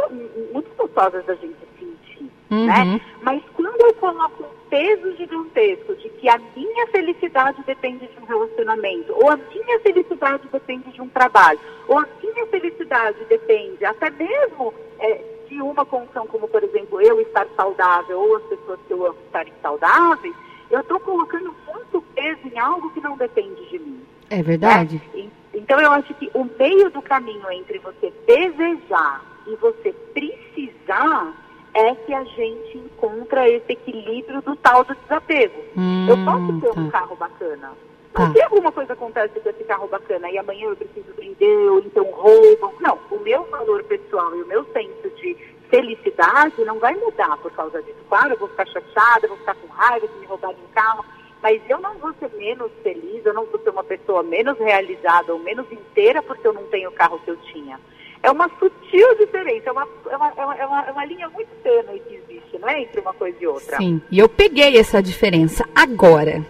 muito 0.54 0.70
gostosas 0.78 1.26
da 1.26 1.34
gente 1.36 1.58
sentir, 1.80 2.32
uhum. 2.52 2.66
né? 2.68 3.02
Mas 3.24 3.42
quando 3.56 3.82
eu 3.82 3.94
coloco 3.96 4.44
um 4.44 4.59
peso 4.70 5.16
gigantesco 5.18 5.96
de 5.96 6.10
que 6.10 6.30
a 6.30 6.38
minha 6.56 6.88
felicidade 6.88 7.62
depende 7.66 8.08
de 8.08 8.20
um 8.22 8.26
relacionamento, 8.26 9.14
ou 9.14 9.30
a 9.30 9.38
minha 9.38 9.80
felicidade 9.80 10.48
depende 10.52 10.92
de 10.92 11.02
um 11.02 11.10
trabalho, 11.10 11.60
ou 11.88 11.98
a 11.98 12.08
minha 12.22 12.46
felicidade 12.48 13.18
depende 13.26 13.84
até 13.84 14.10
mesmo 14.12 14.74
é, 15.00 15.22
de 15.48 15.62
uma 15.62 15.86
condição 15.86 16.28
como, 16.28 16.48
por 16.48 16.64
exemplo, 16.64 17.02
eu 17.02 17.20
estar 17.22 17.48
saudável 17.56 18.20
ou 18.20 18.38
as 18.38 18.44
pessoas 18.44 18.80
que 18.88 18.94
eu 18.94 19.06
amo 19.06 19.18
estarem 19.26 19.54
saudáveis, 19.62 20.36
eu 20.70 20.80
estou 20.80 21.00
colocando 21.00 21.56
muito 21.68 22.02
peso 22.14 22.40
em 22.46 22.60
algo 22.60 22.92
que 22.92 23.02
não 23.02 23.18
depende 23.18 23.68
de 23.70 23.80
mim. 23.80 24.02
É 24.30 24.44
verdade. 24.44 25.02
Né? 25.14 25.30
Então 25.54 25.82
eu 25.82 25.92
acho 25.92 26.14
que 26.14 26.30
o 26.34 26.48
meio 26.60 26.92
do 26.92 27.02
caminho 27.02 27.52
entre 27.52 27.80
você 27.80 28.14
desejar 28.28 29.24
e 29.48 29.56
você 29.56 29.92
precisar 30.14 31.34
é 31.80 31.96
que 31.96 32.14
a 32.14 32.24
gente 32.24 32.78
encontra 32.78 33.48
esse 33.48 33.72
equilíbrio 33.72 34.42
do 34.42 34.56
tal 34.58 34.84
do 34.84 34.96
desapego. 34.96 35.62
Hum, 35.78 36.08
eu 36.10 36.18
posso 36.26 36.62
ter 36.62 36.74
tá. 36.74 36.82
um 36.82 36.90
carro 36.90 37.16
bacana, 37.16 37.72
mas 38.14 38.28
tá. 38.28 38.34
se 38.34 38.42
alguma 38.42 38.72
coisa 38.72 38.94
acontece 38.94 39.40
com 39.40 39.50
esse 39.50 39.64
carro 39.64 39.88
bacana 39.88 40.30
e 40.30 40.38
amanhã 40.38 40.68
eu 40.68 40.76
preciso 40.76 41.14
vender 41.18 41.70
ou 41.70 41.80
então 41.80 42.04
roubam, 42.04 42.74
não, 42.80 43.00
o 43.12 43.20
meu 43.20 43.44
valor 43.46 43.84
pessoal 43.84 44.36
e 44.36 44.42
o 44.42 44.48
meu 44.48 44.66
senso 44.74 45.10
de 45.16 45.38
felicidade 45.70 46.64
não 46.66 46.80
vai 46.80 46.96
mudar 46.96 47.38
por 47.38 47.52
causa 47.52 47.82
disso. 47.82 48.00
Claro, 48.10 48.34
eu 48.34 48.40
vou 48.40 48.50
ficar 48.50 48.68
chateada, 48.68 49.28
vou 49.28 49.38
ficar 49.38 49.56
com 49.56 49.68
raiva 49.68 50.08
de 50.08 50.20
me 50.20 50.26
roubarem 50.26 50.58
um 50.58 50.74
carro, 50.74 51.06
mas 51.42 51.62
eu 51.70 51.80
não 51.80 51.98
vou 52.00 52.14
ser 52.20 52.30
menos 52.36 52.72
feliz, 52.84 53.26
eu 53.26 53.34
não 53.34 53.46
vou 53.46 53.60
ser 53.62 53.70
uma 53.70 53.84
pessoa 53.84 54.24
menos 54.24 54.58
realizada 54.58 55.32
ou 55.32 55.40
menos 55.40 55.72
inteira 55.72 56.22
porque 56.22 56.46
eu 56.46 56.54
não 56.54 56.64
tenho 56.66 56.90
o 56.90 56.94
carro 56.94 57.20
que 57.20 57.32
eu 57.32 57.38
tinha. 57.38 57.80
É 58.22 58.30
uma 58.30 58.50
sutil 58.60 59.16
diferença, 59.18 59.70
é 59.70 59.72
uma, 59.72 59.88
é 60.10 60.16
uma, 60.16 60.34
é 60.36 60.46
uma, 60.46 60.56
é 60.56 60.66
uma, 60.66 60.86
é 60.88 60.92
uma 60.92 61.06
linha 61.06 61.30
muito 61.30 61.50
tênue 61.64 62.02
que 62.02 62.16
existe, 62.16 62.60
não 62.60 62.68
é? 62.68 62.82
Entre 62.82 63.00
uma 63.00 63.14
coisa 63.14 63.38
e 63.40 63.48
outra. 63.48 63.78
Sim, 63.78 64.02
e 64.12 64.20
eu 64.20 64.28
peguei 64.28 64.78
essa 64.78 65.02
diferença 65.02 65.66
agora. 65.74 66.46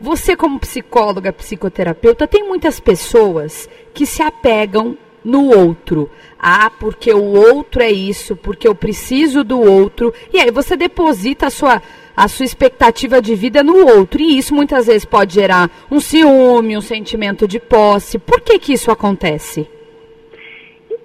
Você, 0.00 0.34
como 0.34 0.58
psicóloga, 0.58 1.30
psicoterapeuta, 1.30 2.26
tem 2.26 2.42
muitas 2.42 2.80
pessoas 2.80 3.68
que 3.92 4.06
se 4.06 4.22
apegam 4.22 4.96
no 5.22 5.50
outro. 5.50 6.10
Ah, 6.38 6.70
porque 6.70 7.12
o 7.12 7.22
outro 7.22 7.82
é 7.82 7.90
isso, 7.90 8.34
porque 8.34 8.66
eu 8.66 8.74
preciso 8.74 9.44
do 9.44 9.60
outro. 9.60 10.14
E 10.32 10.40
aí 10.40 10.50
você 10.50 10.74
deposita 10.74 11.48
a 11.48 11.50
sua, 11.50 11.82
a 12.16 12.28
sua 12.28 12.46
expectativa 12.46 13.20
de 13.20 13.34
vida 13.34 13.62
no 13.62 13.86
outro. 13.94 14.22
E 14.22 14.38
isso 14.38 14.54
muitas 14.54 14.86
vezes 14.86 15.04
pode 15.04 15.34
gerar 15.34 15.70
um 15.90 16.00
ciúme, 16.00 16.78
um 16.78 16.80
sentimento 16.80 17.46
de 17.46 17.60
posse. 17.60 18.18
Por 18.18 18.40
que, 18.40 18.58
que 18.58 18.72
isso 18.72 18.90
acontece? 18.90 19.68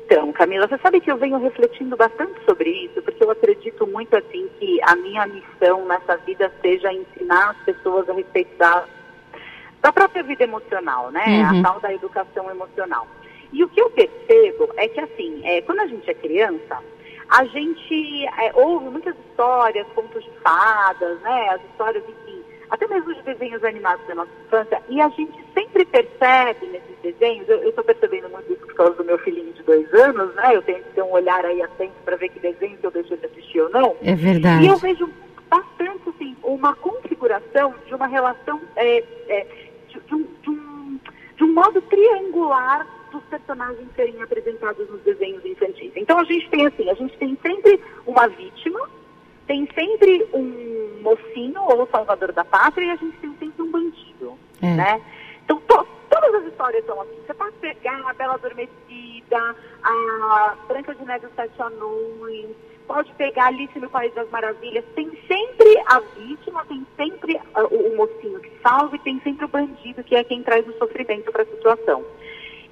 Então, 0.06 0.32
Camila, 0.34 0.68
você 0.68 0.78
sabe 0.78 1.02
que 1.02 1.12
eu 1.12 1.18
venho 1.18 1.40
refletindo 1.40 1.98
bastante 1.98 2.40
sobre 2.48 2.70
isso, 2.70 3.02
porque 3.02 3.24
eu 3.24 3.32
acredito 3.32 3.88
muito 3.88 4.16
assim 4.16 4.48
que 4.60 4.80
a 4.84 4.96
minha 4.96 5.26
missão 5.26 5.84
nessa 5.88 6.16
vida 6.18 6.52
seja 6.62 6.94
ensinar 6.94 7.50
as 7.50 7.58
pessoas 7.64 8.08
a 8.08 8.14
respeito 8.14 8.56
da, 8.56 8.86
da 9.82 9.92
própria 9.92 10.22
vida 10.22 10.44
emocional, 10.44 11.10
né? 11.10 11.26
Uhum. 11.26 11.60
A 11.60 11.64
tal 11.64 11.80
da 11.80 11.92
educação 11.92 12.52
emocional. 12.52 13.08
E 13.52 13.64
o 13.64 13.70
que 13.70 13.82
eu 13.82 13.90
percebo 13.90 14.70
é 14.78 14.88
que 14.88 15.00
assim, 15.00 15.42
é, 15.44 15.62
quando 15.64 15.80
a 15.80 15.88
gente 15.88 16.08
é 16.08 16.14
criança, 16.14 16.78
a 17.28 17.44
gente 17.46 18.28
é, 18.28 18.52
ouve 18.54 18.90
muitas 18.90 19.16
histórias, 19.18 19.88
contos 19.96 20.24
de 20.24 20.30
fadas, 20.44 21.20
né? 21.22 21.50
As 21.50 21.64
histórias, 21.64 22.04
até 22.70 22.88
mesmo 22.88 23.14
de 23.14 23.22
desenhos 23.24 23.64
animados 23.64 24.06
da 24.08 24.16
nossa 24.16 24.32
infância, 24.46 24.82
e 24.90 25.02
a 25.02 25.10
gente 25.10 25.34
sempre 25.54 25.86
percebe 25.86 26.66
nesses 26.68 26.98
desenhos, 27.02 27.48
eu 27.48 27.70
estou 27.70 27.84
percebendo 27.84 28.30
muito 28.30 28.52
isso 28.52 28.66
por 28.66 28.76
causa 28.76 28.94
do 28.94 29.04
meu 29.04 29.18
filhinho 29.20 29.54
de 29.54 29.64
dois 29.64 29.94
anos, 29.94 30.34
né? 30.36 30.56
Eu 30.56 30.62
tenho 30.62 30.84
que 30.84 30.90
ter 30.92 31.02
um 31.02 31.12
olhar 31.12 31.46
aí 31.46 31.62
atento 31.62 31.94
para 32.04 32.16
ver 32.16 32.30
que 32.30 32.40
desenho 32.40 32.78
que 32.78 32.86
eu 32.86 32.92
deixo 32.92 33.16
de 33.16 33.26
assistir 33.26 33.62
ou 33.62 33.70
não. 33.70 33.96
É 34.02 34.16
verdade. 34.16 34.66
E 34.66 34.68
eu 34.68 34.78
vejo 34.78 35.10
bastante, 35.50 36.10
assim, 36.10 36.36
uma 36.44 36.76
configuração 36.76 37.74
de 37.86 37.94
uma 37.94 38.08
relação, 38.08 38.60
é, 38.76 39.04
é, 39.28 39.48
de, 39.88 40.00
de, 40.00 40.16
um, 40.16 40.28
de, 40.42 40.50
um, 40.50 41.00
de 41.38 41.44
um 41.44 41.54
modo 41.54 41.82
triangular 41.84 42.88
dos 43.12 43.24
personagens 43.26 43.88
serem 43.96 44.22
apresentados 44.22 44.90
nos 44.90 45.02
desenhos 45.02 45.46
infantis. 45.46 45.92
Então 45.96 46.20
a 46.20 46.24
gente 46.26 46.50
tem 46.50 46.68
assim, 46.68 46.90
a 46.90 46.94
gente 46.94 47.18
tem 47.18 47.38
sempre 47.42 47.80
uma 48.06 48.28
vítima, 48.28 48.90
tem 49.48 49.68
sempre 49.74 50.28
um 50.34 51.02
mocinho 51.02 51.62
ou 51.62 51.88
salvador 51.88 52.32
da 52.32 52.44
pátria 52.44 52.86
e 52.86 52.90
a 52.92 52.96
gente 52.96 53.18
tem 53.18 53.36
sempre 53.38 53.62
um 53.62 53.72
bandido, 53.72 54.38
é. 54.62 54.74
né? 54.74 55.02
Então 55.44 55.60
to, 55.62 55.88
todas 56.10 56.36
as 56.36 56.46
histórias 56.46 56.86
são 56.86 57.00
assim. 57.02 57.16
Você 57.26 57.34
pode 57.34 57.56
pegar 57.58 58.02
a 58.10 58.14
Bela 58.14 58.34
Adormecida, 58.36 59.56
a 59.84 60.56
Branca 60.68 60.96
de 60.96 61.06
Neve 61.06 61.28
Sete 61.36 61.62
Anões, 61.62 62.56
pode 62.88 63.12
pegar 63.14 63.48
Alice 63.48 63.78
no 63.80 63.90
País 63.90 64.14
das 64.14 64.30
Maravilhas, 64.30 64.86
tem 64.96 65.10
sempre 65.28 65.84
a 65.88 66.00
vítima, 66.00 66.66
tem 66.66 66.86
sempre 66.96 67.40
o, 67.56 67.94
o 67.94 67.98
mocinho 67.98 68.40
que 68.40 68.52
salva 68.62 68.96
e 68.96 69.00
tem 69.00 69.20
sempre 69.22 69.46
o 69.46 69.50
bandido 69.50 70.04
que 70.04 70.16
é 70.16 70.24
quem 70.24 70.44
traz 70.44 70.68
o 70.68 70.78
sofrimento 70.78 71.32
para 71.32 71.44
a 71.44 71.48
situação. 71.48 72.04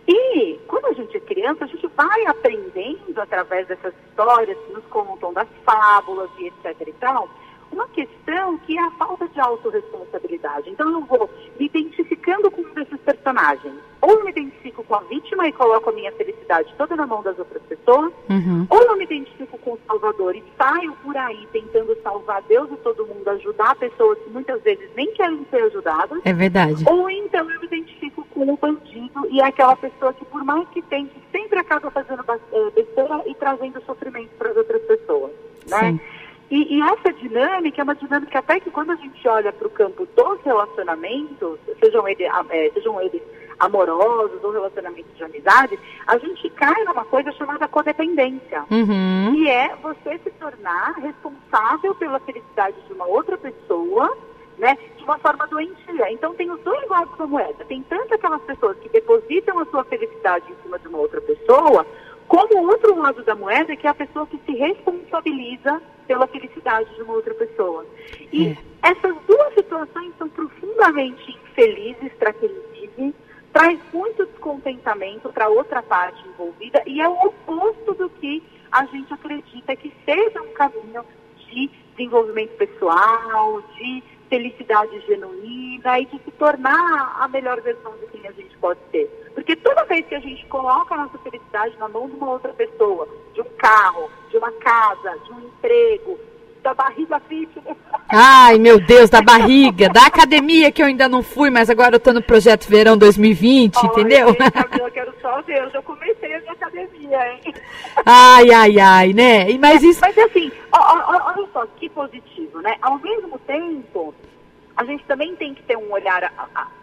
E 0.07 0.59
quando 0.67 0.85
a 0.87 0.93
gente 0.93 1.15
é 1.15 1.19
criança, 1.19 1.63
a 1.63 1.67
gente 1.67 1.87
vai 1.95 2.25
aprendendo 2.25 3.19
através 3.19 3.67
dessas 3.67 3.93
histórias 4.09 4.57
que 4.57 4.73
nos 4.73 4.85
contam 4.85 5.33
das 5.33 5.47
fábulas 5.65 6.29
e 6.39 6.47
etc 6.47 6.87
e 6.87 6.93
tal, 6.93 7.29
uma 7.73 7.87
questão 7.87 8.57
que 8.59 8.77
é 8.77 8.81
a 8.81 8.91
falta 8.91 9.27
de 9.27 9.39
autorresponsabilidade. 9.39 10.69
Então 10.69 10.89
eu 10.91 11.01
vou 11.01 11.29
me 11.59 11.65
identificando 11.65 12.49
com 12.51 12.61
um 12.61 12.73
desses 12.73 12.99
personagens. 12.99 13.73
Ou 14.01 14.11
eu 14.11 14.23
me 14.25 14.31
identifico 14.31 14.83
com 14.83 14.95
a 14.95 14.99
vítima 14.99 15.47
e 15.47 15.53
coloco 15.53 15.89
a 15.89 15.93
minha 15.93 16.11
felicidade 16.11 16.73
toda 16.77 16.95
na 16.95 17.07
mão 17.07 17.23
das 17.23 17.39
outras 17.39 17.63
pessoas, 17.63 18.11
uhum. 18.29 18.67
ou 18.69 18.81
eu 18.81 18.97
me 18.97 19.05
identifico 19.05 19.57
com 19.59 19.71
o 19.71 19.79
Salvador 19.87 20.35
e 20.35 20.43
saio 20.57 20.93
por 21.03 21.15
aí 21.15 21.47
tentando 21.53 21.97
salvar 22.03 22.41
Deus 22.43 22.69
e 22.71 22.75
todo 22.77 23.07
mundo, 23.07 23.27
ajudar 23.29 23.75
pessoas 23.75 24.19
que 24.19 24.29
muitas 24.29 24.61
vezes 24.61 24.89
nem 24.95 25.11
querem 25.13 25.45
ser 25.49 25.63
ajudadas. 25.63 26.19
É 26.25 26.33
verdade. 26.33 26.83
Ou 26.85 27.09
então 27.09 27.49
eu 27.49 27.59
me 27.61 27.65
identifico 27.65 28.22
com 28.33 28.41
o 28.41 28.57
bandido 28.57 29.27
e 29.29 29.39
é 29.39 29.45
aquela 29.45 29.75
pessoa 29.75 30.13
que, 30.13 30.25
por 30.25 30.43
mais 30.43 30.67
que 30.69 30.81
tente, 30.83 31.13
sempre 31.31 31.59
acaba 31.59 31.91
fazendo 31.91 32.23
eh, 32.29 32.69
besteira 32.75 33.21
e 33.25 33.35
trazendo 33.35 33.81
sofrimento 33.85 34.29
para 34.37 34.49
as 34.49 34.57
outras 34.57 34.81
pessoas. 34.83 35.31
Né? 35.69 35.99
E, 36.51 36.75
e, 36.77 36.81
essa 36.81 37.13
dinâmica 37.13 37.81
é 37.81 37.83
uma 37.83 37.95
dinâmica 37.95 38.39
até 38.39 38.59
que 38.59 38.69
quando 38.69 38.91
a 38.91 38.95
gente 38.95 39.27
olha 39.27 39.51
para 39.51 39.67
o 39.67 39.71
campo 39.71 40.07
dos 40.15 40.41
relacionamentos, 40.43 41.57
sejam 41.79 42.07
eles, 42.07 42.27
é, 42.49 42.69
sejam 42.73 43.01
eles 43.01 43.21
amorosos 43.59 44.43
ou 44.43 44.51
relacionamentos 44.51 45.15
de 45.15 45.23
amizade, 45.23 45.79
a 46.05 46.17
gente 46.17 46.49
cai 46.51 46.83
numa 46.83 47.05
coisa 47.05 47.31
chamada 47.31 47.67
codependência. 47.67 48.65
Uhum. 48.69 49.31
Que 49.33 49.49
é 49.49 49.75
você 49.81 50.19
se 50.19 50.31
tornar 50.31 50.93
responsável 50.99 51.95
pela 51.95 52.19
felicidade 52.19 52.75
de 52.87 52.93
uma 52.93 53.05
outra 53.05 53.37
pessoa, 53.37 54.15
né, 54.63 54.77
de 54.95 55.03
uma 55.03 55.17
forma 55.19 55.45
doentia. 55.47 56.09
Então 56.09 56.33
tem 56.35 56.49
os 56.49 56.59
dois 56.61 56.89
lados 56.89 57.15
da 57.17 57.27
moeda. 57.27 57.65
Tem 57.65 57.83
tanto 57.83 58.15
aquelas 58.15 58.41
pessoas 58.43 58.77
que 58.79 58.87
depositam 58.87 59.59
a 59.59 59.65
sua 59.65 59.83
felicidade 59.83 60.49
em 60.49 60.55
cima 60.63 60.79
de 60.79 60.87
uma 60.87 60.99
outra 60.99 61.19
pessoa, 61.19 61.85
como 62.29 62.57
o 62.57 62.67
outro 62.69 62.97
lado 62.97 63.21
da 63.23 63.35
moeda, 63.35 63.75
que 63.75 63.85
é 63.85 63.89
a 63.89 63.93
pessoa 63.93 64.25
que 64.25 64.39
se 64.45 64.53
responsabiliza 64.53 65.81
pela 66.07 66.25
felicidade 66.27 66.95
de 66.95 67.01
uma 67.01 67.13
outra 67.13 67.33
pessoa. 67.33 67.85
E 68.31 68.47
é. 68.47 68.57
essas 68.81 69.15
duas 69.27 69.53
situações 69.53 70.13
são 70.17 70.29
profundamente 70.29 71.37
infelizes 71.49 72.13
para 72.13 72.31
quem 72.31 72.49
vive, 72.71 73.13
traz 73.51 73.77
muito 73.93 74.25
descontentamento 74.25 75.27
para 75.29 75.49
outra 75.49 75.83
parte 75.83 76.25
envolvida 76.25 76.81
e 76.85 77.01
é 77.01 77.07
o 77.07 77.13
oposto 77.27 77.93
do 77.95 78.09
que 78.09 78.41
a 78.71 78.85
gente 78.85 79.13
acredita 79.13 79.75
que 79.75 79.93
seja 80.05 80.41
um 80.41 80.53
caminho 80.53 81.03
de 81.49 81.69
desenvolvimento 81.95 82.57
pessoal, 82.57 83.61
de 83.77 84.01
felicidade 84.33 84.99
genuína 85.01 85.99
e 85.99 86.05
de 86.07 86.19
se 86.23 86.31
tornar 86.31 87.17
a 87.19 87.27
melhor 87.27 87.61
versão 87.61 87.93
de 87.99 88.07
quem 88.07 88.27
a 88.27 88.31
gente 88.31 88.57
pode 88.57 88.79
ser. 88.89 89.05
Porque 89.35 89.55
toda 89.55 89.85
vez 89.85 90.03
que 90.07 90.15
a 90.15 90.19
gente 90.19 90.43
coloca 90.47 90.95
a 90.95 90.97
nossa 90.97 91.19
felicidade 91.19 91.77
na 91.77 91.87
mão 91.87 92.09
de 92.09 92.15
uma 92.15 92.31
outra 92.31 92.51
pessoa, 92.51 93.07
de 93.35 93.41
um 93.41 93.49
carro, 93.59 94.09
de 94.31 94.37
uma 94.37 94.51
casa, 94.53 95.15
de 95.23 95.33
um 95.33 95.39
emprego, 95.41 96.19
da 96.63 96.73
barriga 96.73 97.19
fitness. 97.19 97.77
Ai, 98.09 98.57
meu 98.57 98.79
Deus, 98.79 99.09
da 99.09 99.21
barriga, 99.21 99.89
da 99.89 100.05
academia 100.05 100.71
que 100.71 100.81
eu 100.81 100.87
ainda 100.87 101.07
não 101.07 101.21
fui, 101.21 101.49
mas 101.49 101.69
agora 101.69 101.95
eu 101.95 101.99
tô 101.99 102.13
no 102.13 102.21
projeto 102.21 102.67
Verão 102.67 102.97
2020, 102.97 103.75
Olha, 103.75 103.85
entendeu? 103.85 104.27
eu 104.79 104.91
quero 104.91 105.13
só 105.21 105.41
ver, 105.41 105.61
eu 105.63 105.69
já 105.69 105.81
comecei 105.81 106.33
a 106.33 106.39
minha 106.39 106.53
academia, 106.53 107.33
hein? 107.33 107.53
Ai, 108.05 108.51
ai, 108.51 108.79
ai, 108.79 109.13
né? 109.13 109.57
Mas 109.59 109.83
isso. 109.83 109.99
Mas 110.01 110.17
assim, 110.17 110.51
olha 110.71 111.47
só 111.51 111.65
que 111.77 111.89
positivo, 111.89 112.61
né? 112.61 112.75
Ao 112.81 112.97
mesmo 112.99 113.37
tempo, 113.39 114.13
a 114.75 114.83
gente 114.85 115.03
também 115.05 115.35
tem 115.35 115.53
que 115.53 115.63
ter 115.63 115.77
um 115.77 115.91
olhar 115.91 116.31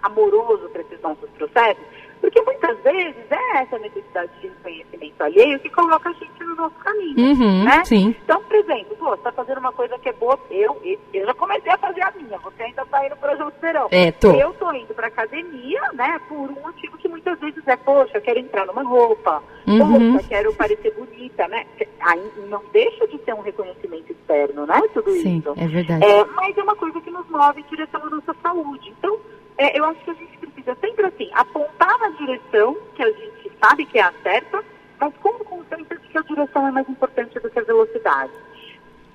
amoroso 0.03 0.69
para 0.71 0.83
esses 0.83 1.01
nossos 1.01 1.29
processos, 1.31 1.83
porque 2.21 2.41
muitas 2.43 2.79
vezes 2.81 3.17
é 3.31 3.63
essa 3.63 3.79
necessidade 3.79 4.31
de 4.41 4.49
conhecimento 4.63 5.23
alheio 5.23 5.59
que 5.61 5.71
coloca 5.71 6.11
a 6.11 6.13
gente 6.13 6.45
no 6.45 6.55
nosso 6.55 6.75
caminho, 6.77 7.19
uhum, 7.19 7.65
né? 7.65 7.85
Sim. 7.85 8.15
Então, 8.25 8.43
por 8.43 8.57
exemplo, 8.57 8.97
pô, 8.97 9.11
você 9.11 9.15
está 9.17 9.33
fazendo 9.33 9.59
uma 9.59 9.73
coisa 9.73 9.99
que 9.99 10.09
é 10.09 10.13
boa, 10.13 10.39
eu, 10.51 10.81
eu 11.15 11.27
já 11.27 11.35
comecei 11.35 11.73
a 11.73 11.79
fazer 11.79 12.03
a 12.03 12.13
minha, 12.13 12.39
você 12.39 12.63
ainda 12.63 12.83
está 12.83 13.07
indo 13.07 13.17
para 13.17 13.47
o 13.47 13.53
verão. 13.61 13.89
É, 13.91 14.13
tô. 14.13 14.33
Eu 14.33 14.53
tô 14.55 14.73
indo 14.73 14.95
para 14.95 15.07
academia, 15.07 15.81
né, 15.95 16.21
por 16.29 16.51
um 16.51 16.61
motivo 16.63 16.99
que 16.99 17.09
muitas 17.09 17.39
vezes 17.41 17.67
é, 17.67 17.77
poxa, 17.77 18.19
eu 18.19 18.23
quero 18.23 18.39
entrar 18.39 18.67
numa 18.67 18.83
roupa, 18.83 19.43
uhum. 19.67 20.13
poxa, 20.13 20.29
quero 20.29 20.55
parecer 20.55 20.93
bonita, 20.93 21.49
né? 21.49 21.67
Aí 22.01 22.31
não 22.49 22.63
deixa 22.73 23.07
de 23.09 23.19
ter 23.19 23.35
um 23.35 23.41
reconhecimento 23.41 24.13
externo, 24.13 24.67
né, 24.67 24.81
tudo 24.93 25.11
Sim, 25.13 25.39
isso. 25.39 25.55
é 25.57 25.67
verdade. 25.67 26.05
É, 26.05 26.25
mas 26.25 26.57
é 26.57 26.63
uma 26.63 26.77
coisa 26.77 27.01
que 27.01 27.11
nos 27.11 27.29
move 27.29 27.61
em 27.61 27.65
direção 27.65 28.03
à 28.03 28.11
nossa 28.11 28.35
saúde. 28.43 28.95
Então, 28.99 29.19
é, 29.57 29.79
eu 29.79 29.85
acho 29.85 30.01
que 30.05 30.11
a 30.11 30.15
gente 30.15 30.41
precisa 30.61 30.77
sempre 30.81 31.07
assim, 31.07 31.31
apontar 31.33 31.99
na 31.99 32.11
direção 32.11 32.77
que 32.95 33.03
a 33.03 33.11
gente 33.11 33.53
sabe 33.63 33.87
que 33.87 33.99
é 33.99 34.03
a 34.03 34.13
certa, 34.23 34.63
mas 34.99 35.15
com 35.17 35.33
consciência 35.45 35.97
de 35.97 36.09
que 36.09 36.19
a 36.19 36.23
direção 36.23 36.69
é 36.69 36.71
mais 36.71 36.89
importante 36.89 37.39
do 37.39 37.51
que 37.51 37.59
a 37.59 37.63
velocidade. 37.63 38.33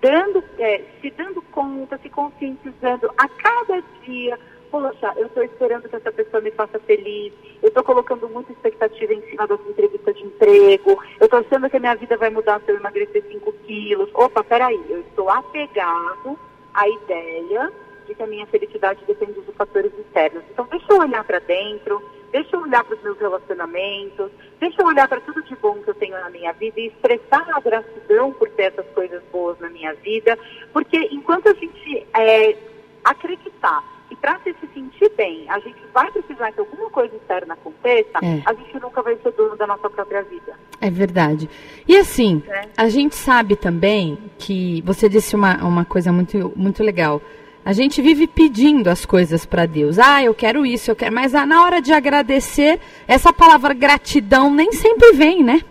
Dando, 0.02 0.44
é, 0.60 0.84
se 1.02 1.10
dando 1.12 1.42
conta, 1.44 1.98
se 2.00 2.10
conscientizando 2.10 3.10
a 3.18 3.28
cada 3.28 3.82
dia, 4.04 4.38
poxa, 4.70 5.14
eu 5.16 5.28
estou 5.28 5.44
esperando 5.44 5.88
que 5.88 5.96
essa 5.96 6.12
pessoa 6.12 6.42
me 6.42 6.52
faça 6.52 6.80
feliz, 6.80 7.34
eu 7.62 7.70
estou 7.70 7.84
colocando 7.84 8.28
muita 8.30 8.52
expectativa 8.52 9.14
em 9.14 9.22
cima 9.30 9.48
dessa 9.48 9.70
entrevista 9.70 10.14
de 10.14 10.24
emprego, 10.24 11.04
eu 11.20 11.26
estou 11.26 11.40
achando 11.40 11.70
que 11.70 11.78
a 11.78 11.80
minha 11.80 11.96
vida 11.96 12.18
vai 12.18 12.30
mudar 12.30 12.62
se 12.62 12.72
eu 12.72 12.78
emagrecer 12.78 13.24
5 13.32 13.52
quilos. 13.66 14.10
Opa, 14.14 14.44
peraí, 14.44 14.84
eu 14.90 15.00
estou 15.02 15.30
apegado 15.30 16.38
à 16.74 16.88
ideia 16.90 17.72
de 18.08 18.16
que 18.16 18.24
a 18.24 18.28
minha 18.28 18.46
felicidade 18.48 19.04
depende 19.06 19.42
de 19.42 19.52
fatores 19.54 19.92
externos. 19.98 20.44
Então, 20.52 20.68
deixa 20.70 20.86
eu 20.90 21.00
olhar 21.00 21.24
para 21.24 21.40
dentro, 21.40 22.02
deixa 22.32 22.56
eu 22.56 22.62
olhar 22.62 22.84
para 22.84 22.96
os 22.96 23.04
meus 23.04 23.18
relacionamentos, 23.18 24.32
deixa 24.60 24.82
eu 24.82 24.88
olhar 24.88 25.08
para 25.08 25.22
tudo 25.22 25.42
de 25.44 25.56
bom 25.56 25.76
que 25.82 25.90
eu 25.90 25.96
tenho 25.96 26.20
na 26.20 26.30
minha 26.30 26.52
vida 26.54 26.80
e 26.80 26.88
expressar 26.88 27.48
a 27.54 27.60
gratidão 27.60 28.32
por 28.34 28.50
ter 28.50 28.64
essas 28.64 28.88
coisas 28.88 29.22
boas 29.32 29.60
na 29.60 29.70
minha 29.70 29.94
vida, 29.94 30.38
porque 30.74 30.98
enquanto 31.12 31.48
a 31.48 31.54
gente 31.54 32.06
é, 32.14 32.58
acreditar 33.04 33.84
que 34.10 34.16
para 34.16 34.40
se 34.40 34.54
sentir 34.74 35.12
bem, 35.16 35.46
a 35.50 35.60
gente 35.60 35.78
vai 35.94 36.12
precisar 36.12 36.52
que 36.52 36.60
alguma 36.60 36.90
coisa 36.90 37.16
externa 37.16 37.54
aconteça, 37.54 38.20
é. 38.22 38.42
a 38.46 38.54
gente 38.54 38.80
nunca 38.80 39.02
vai 39.02 39.16
ser 39.18 39.32
dono 39.32 39.56
da 39.56 39.66
nossa 39.66 39.90
própria 39.90 40.22
vida. 40.24 40.54
É 40.82 40.90
verdade. 40.90 41.50
E 41.88 41.98
assim, 41.98 42.44
é. 42.48 42.68
a 42.78 42.90
gente 42.90 43.16
sabe 43.16 43.56
também 43.56 44.18
que 44.38 44.82
você 44.86 45.10
disse 45.10 45.36
uma, 45.36 45.64
uma 45.64 45.86
coisa 45.86 46.12
muito, 46.12 46.52
muito 46.56 46.84
legal. 46.84 47.22
A 47.66 47.74
gente 47.74 48.00
vive 48.00 48.28
pedindo 48.28 48.92
as 48.92 49.08
coisas 49.08 49.44
para 49.44 49.66
Deus. 49.66 49.98
Ah, 49.98 50.24
eu 50.24 50.36
quero 50.36 50.64
isso, 50.64 50.92
eu 50.92 50.96
quero. 50.96 51.16
Mas 51.16 51.34
ah, 51.34 51.48
na 51.48 51.66
hora 51.66 51.82
de 51.82 51.92
agradecer, 51.92 52.80
essa 53.08 53.34
palavra 53.34 53.74
gratidão 53.74 54.54
nem 54.54 54.72
sempre 54.72 55.14
vem, 55.14 55.44
né? 55.44 55.62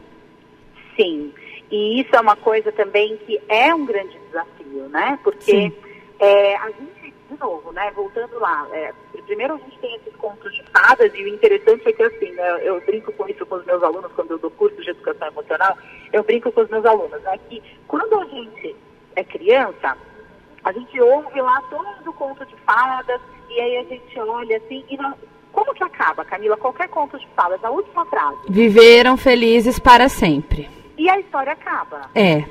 Sim. 0.97 1.33
E 1.71 2.01
isso 2.01 2.15
é 2.17 2.21
uma 2.21 2.35
coisa 2.35 2.73
também 2.73 3.17
que 3.19 3.41
é 3.49 3.73
um 3.73 3.87
grande 3.87 4.19
desafio, 4.27 4.89
né? 4.89 5.21
Porque 5.23 5.73
é, 6.19 6.57
a 6.57 6.67
gente, 6.67 7.15
de 7.31 7.39
novo, 7.41 7.71
né? 7.71 7.93
Voltando 7.95 8.41
lá, 8.41 8.67
é, 8.73 8.93
primeiro 9.25 9.55
a 9.55 9.59
gente 9.59 9.79
tem 9.79 9.95
esses 9.95 10.17
contos 10.17 10.53
de 10.53 10.65
fadas 10.73 11.13
e 11.15 11.23
o 11.23 11.29
interessante 11.29 11.89
é 11.89 11.93
que 11.93 12.03
assim, 12.03 12.31
né, 12.33 12.61
eu 12.63 12.81
brinco 12.81 13.13
com 13.13 13.29
isso 13.29 13.47
com 13.47 13.55
os 13.55 13.65
meus 13.65 13.83
alunos 13.83 14.13
quando 14.13 14.33
eu 14.33 14.39
dou 14.39 14.51
curso 14.51 14.83
de 14.83 14.91
educação 14.91 15.29
emocional, 15.29 15.79
eu 16.13 16.23
brinco 16.25 16.51
com 16.51 16.61
os 16.61 16.71
meus 16.71 16.85
alunos, 16.85 17.23
né? 17.23 17.39
Que 17.49 17.63
quando 17.87 18.19
a 18.19 18.25
gente 18.25 18.75
é 19.15 19.23
criança, 19.23 19.97
a 20.65 20.73
gente 20.73 21.01
ouve 21.01 21.41
lá 21.41 21.63
todo 21.69 22.09
o 22.09 22.13
conto 22.13 22.45
de 22.47 22.57
fadas 22.67 23.21
e 23.51 23.61
aí 23.61 23.77
a 23.79 23.85
gente 23.85 24.19
olha 24.19 24.57
assim 24.57 24.85
e 24.89 24.97
não, 24.97 25.15
como 25.53 25.73
que 25.73 25.85
acaba, 25.85 26.25
Camila? 26.25 26.57
Qualquer 26.57 26.89
conto 26.89 27.19
de 27.19 27.27
fadas, 27.29 27.63
a 27.63 27.71
última 27.71 28.05
frase. 28.07 28.39
Viveram 28.49 29.17
felizes 29.17 29.79
para 29.79 30.09
sempre. 30.09 30.69
E 30.99 31.09
a 31.09 31.19
história 31.21 31.53
acaba. 31.53 32.11
É. 32.15 32.45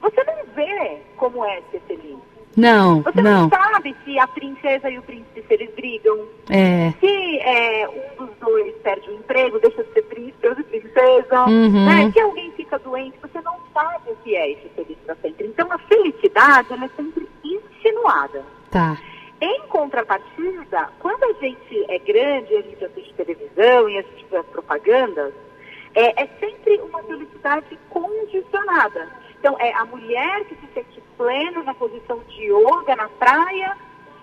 Você 0.00 0.24
não 0.24 0.54
vê 0.54 0.98
como 1.16 1.44
é 1.44 1.60
ser 1.70 1.80
feliz. 1.86 2.16
Não, 2.56 3.02
Você 3.02 3.22
não. 3.22 3.42
não 3.42 3.50
sabe 3.50 3.94
se 4.04 4.18
a 4.18 4.26
princesa 4.26 4.90
e 4.90 4.98
o 4.98 5.02
príncipe 5.02 5.44
se 5.46 5.54
eles 5.54 5.72
brigam. 5.76 6.18
É. 6.50 6.92
Se 6.98 7.38
é, 7.38 7.88
um 7.88 8.26
dos 8.26 8.34
dois 8.40 8.74
perde 8.82 9.08
o 9.10 9.14
emprego, 9.14 9.60
deixa 9.60 9.84
de 9.84 9.92
ser 9.92 10.02
príncipe 10.02 10.48
ou 10.48 10.54
de 10.56 10.64
princesa. 10.64 11.44
Uhum. 11.46 11.86
Né? 11.86 12.10
Se 12.10 12.20
alguém 12.20 12.50
fica 12.52 12.78
doente, 12.80 13.16
você 13.22 13.40
não 13.42 13.56
sabe 13.72 14.10
o 14.10 14.16
que 14.24 14.34
é 14.34 14.52
esse 14.52 14.68
feliz 14.70 14.98
para 15.06 15.14
sempre. 15.16 15.46
Então 15.46 15.70
a 15.70 15.78
felicidade 15.78 16.72
ela 16.72 16.84
é 16.86 16.90
sempre 16.96 17.17
insinuada. 18.08 18.44
Tá. 18.70 18.98
Em 19.40 19.62
contrapartida, 19.68 20.90
quando 20.98 21.22
a 21.24 21.32
gente 21.34 21.84
é 21.88 21.98
grande, 21.98 22.56
a 22.56 22.62
gente 22.62 22.84
assiste 22.84 23.14
televisão 23.14 23.88
e 23.88 23.98
assiste 23.98 24.36
as 24.36 24.46
propagandas, 24.46 25.32
é, 25.94 26.22
é 26.22 26.26
sempre 26.40 26.80
uma 26.80 27.02
felicidade 27.04 27.78
condicionada. 27.88 29.08
Então, 29.38 29.56
é 29.60 29.72
a 29.74 29.84
mulher 29.84 30.44
que 30.46 30.56
se 30.56 30.66
sente 30.74 31.00
plena 31.16 31.62
na 31.62 31.72
posição 31.74 32.20
de 32.28 32.44
yoga 32.44 32.96
na 32.96 33.08
praia, 33.08 33.76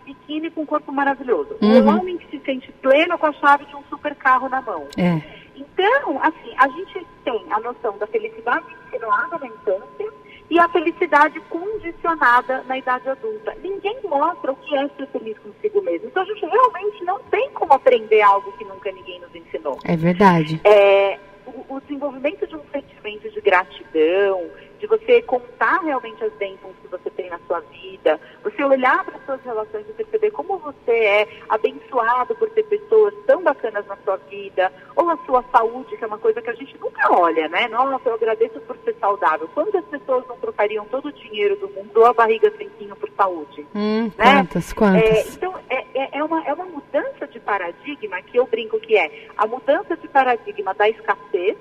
biquíni 0.04 0.52
com 0.52 0.62
um 0.62 0.66
corpo 0.66 0.92
maravilhoso. 0.92 1.56
Uhum. 1.62 1.86
O 1.86 1.98
homem 1.98 2.18
que 2.18 2.38
se 2.38 2.46
sente 2.46 2.72
pleno 2.74 3.18
com 3.18 3.28
a 3.28 3.34
chave 3.34 3.66
de 3.66 3.76
um 3.76 3.84
super 3.84 4.14
carro 4.16 4.50
na 4.50 4.62
mão. 4.62 4.86
É. 4.98 5.22
Então, 5.56 6.22
assim, 6.22 6.54
a 6.58 6.68
gente 6.68 7.08
tem 7.24 7.46
a 7.50 7.60
noção 7.62 7.98
da 7.98 8.06
felicidade 8.08 8.66
insinuada 8.88 9.40
na 9.40 9.48
infância 9.48 10.14
e 10.50 10.60
a 10.60 10.70
felicidade 10.70 11.40
condicionada 11.50 12.64
na 12.68 12.78
idade 12.78 13.10
adulta. 13.10 13.56
Ninguém 13.64 13.98
mostra 14.04 14.52
o 14.52 14.56
que 14.56 14.76
é 14.76 14.88
ser 14.90 15.08
feliz 15.08 15.38
consigo 15.40 15.82
mesmo. 15.82 16.08
Então, 16.08 16.24
a 16.24 16.26
gente 16.26 16.46
realmente 16.46 17.04
não 17.04 17.20
tem 17.32 17.50
como 17.52 17.74
aprender 17.74 18.22
algo 18.22 18.52
que 18.54 18.64
nunca 18.64 18.92
ninguém 18.92 19.20
nos 19.20 19.34
ensinou. 19.34 19.80
É 19.84 19.96
verdade. 19.96 20.62
É, 20.64 21.18
o, 21.48 21.76
o 21.76 21.82
desenvolvimento 21.82 22.46
de 22.48 22.56
um 22.56 22.62
sentimento 22.72 23.30
de 23.32 23.42
gratidão, 23.42 24.46
de 24.80 24.88
você 24.88 25.22
contar 25.22 25.80
realmente 25.84 26.24
as 26.24 26.34
bênçãos 26.34 26.74
que 26.82 26.88
você 26.88 27.10
tem 27.12 27.30
na 27.30 27.40
sua 27.48 27.60
vida, 27.62 28.20
você 28.44 28.64
olhar 28.64 29.04
para 29.04 29.18
as 29.18 29.26
suas 29.26 29.42
relações 29.44 29.86
e 29.90 29.94
perceber 29.94 30.32
como 30.32 30.58
você 30.58 30.92
é 30.92 31.28
abençoado 31.50 32.36
por 32.36 32.50
ter 32.52 32.64
pessoas 32.64 33.14
tão 33.26 33.44
bacanas 33.44 33.86
na 33.88 33.98
sua 33.98 34.18
vida, 34.18 34.72
ou 34.96 35.10
a 35.10 35.18
sua 35.26 35.44
saúde, 35.52 35.96
que 35.98 36.04
é 36.04 36.08
uma 36.08 36.18
coisa 36.18 36.42
que 36.42 36.50
a 36.50 36.54
gente 36.54 36.78
nunca 36.80 37.12
olha, 37.12 37.48
né? 37.50 37.68
Nossa, 37.68 38.10
eu 38.10 38.16
agradeço 38.16 38.60
por 38.62 38.78
ser 38.84 38.96
saudável. 39.00 39.50
Quantas 39.54 39.84
pessoas 39.86 40.26
não 40.28 40.38
trocariam 40.38 40.86
todo 40.86 41.08
o 41.08 41.14
dinheiro 41.14 41.56
do 41.58 41.70
mundo 41.70 41.98
ou 41.98 42.06
a 42.06 42.14
barriga 42.14 42.52
sequinho 42.58 42.96
por 42.96 43.10
saúde? 43.16 43.66
Hum, 43.76 44.12
Né? 44.18 44.34
quantas, 44.36 44.74
quantas? 44.74 45.04
É, 45.04 45.30
então, 45.30 45.54
é, 45.70 45.86
é, 45.94 46.10
é 46.20 46.24
uma, 46.24 46.44
é 46.46 46.54
uma 46.54 46.66
mudança 46.66 47.28
de 47.28 47.40
paradigma 47.40 48.22
que 48.22 48.38
eu 48.38 48.46
brinco 48.46 48.80
que 48.80 48.98
é 48.98 49.30
a 49.38 49.46
mudança 49.48 49.96
de 49.98 50.08
paradigma 50.08 50.74
da 50.74 50.90
escassez, 50.90 51.58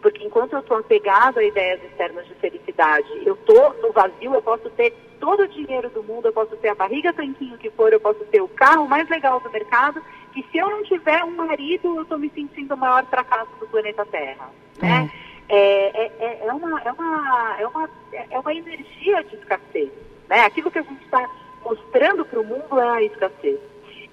porque 0.00 0.24
enquanto 0.24 0.52
eu 0.52 0.60
estou 0.60 0.78
apegado 0.78 1.38
a 1.38 1.44
ideias 1.44 1.82
externas 1.84 2.26
de 2.26 2.34
felicidade, 2.34 3.08
eu 3.24 3.34
estou 3.34 3.74
no 3.82 3.92
vazio, 3.92 4.34
eu 4.34 4.42
posso 4.42 4.68
ter 4.70 4.92
todo 5.18 5.42
o 5.42 5.48
dinheiro 5.48 5.88
do 5.90 6.02
mundo, 6.02 6.26
eu 6.26 6.32
posso 6.32 6.56
ter 6.56 6.68
a 6.68 6.74
barriga 6.74 7.12
tanquinho 7.12 7.58
que 7.58 7.70
for, 7.70 7.92
eu 7.92 8.00
posso 8.00 8.20
ter 8.26 8.40
o 8.40 8.48
carro 8.48 8.86
mais 8.86 9.08
legal 9.08 9.40
do 9.40 9.50
mercado, 9.50 10.02
que 10.32 10.44
se 10.50 10.58
eu 10.58 10.68
não 10.68 10.82
tiver 10.84 11.24
um 11.24 11.30
marido, 11.30 11.96
eu 11.96 12.02
estou 12.02 12.18
me 12.18 12.30
sentindo 12.30 12.74
o 12.74 12.76
maior 12.76 13.04
fracasso 13.06 13.50
do 13.58 13.66
planeta 13.66 14.04
Terra. 14.06 14.50
Né? 14.80 15.10
É, 15.48 16.04
é, 16.04 16.12
é, 16.18 16.46
é 16.46 16.52
uma, 16.52 16.80
é, 16.82 16.92
uma, 16.92 17.56
é, 17.58 17.66
uma, 17.66 17.90
é 18.30 18.38
uma 18.38 18.54
energia 18.54 19.24
de 19.24 19.36
escassez. 19.36 19.90
Né? 20.28 20.40
Aquilo 20.40 20.70
que 20.70 20.78
a 20.78 20.82
gente 20.82 21.02
está 21.04 21.28
mostrando 21.64 22.24
para 22.24 22.40
o 22.40 22.44
mundo 22.44 22.78
é 22.78 22.88
a 22.88 23.02
escassez. 23.02 23.58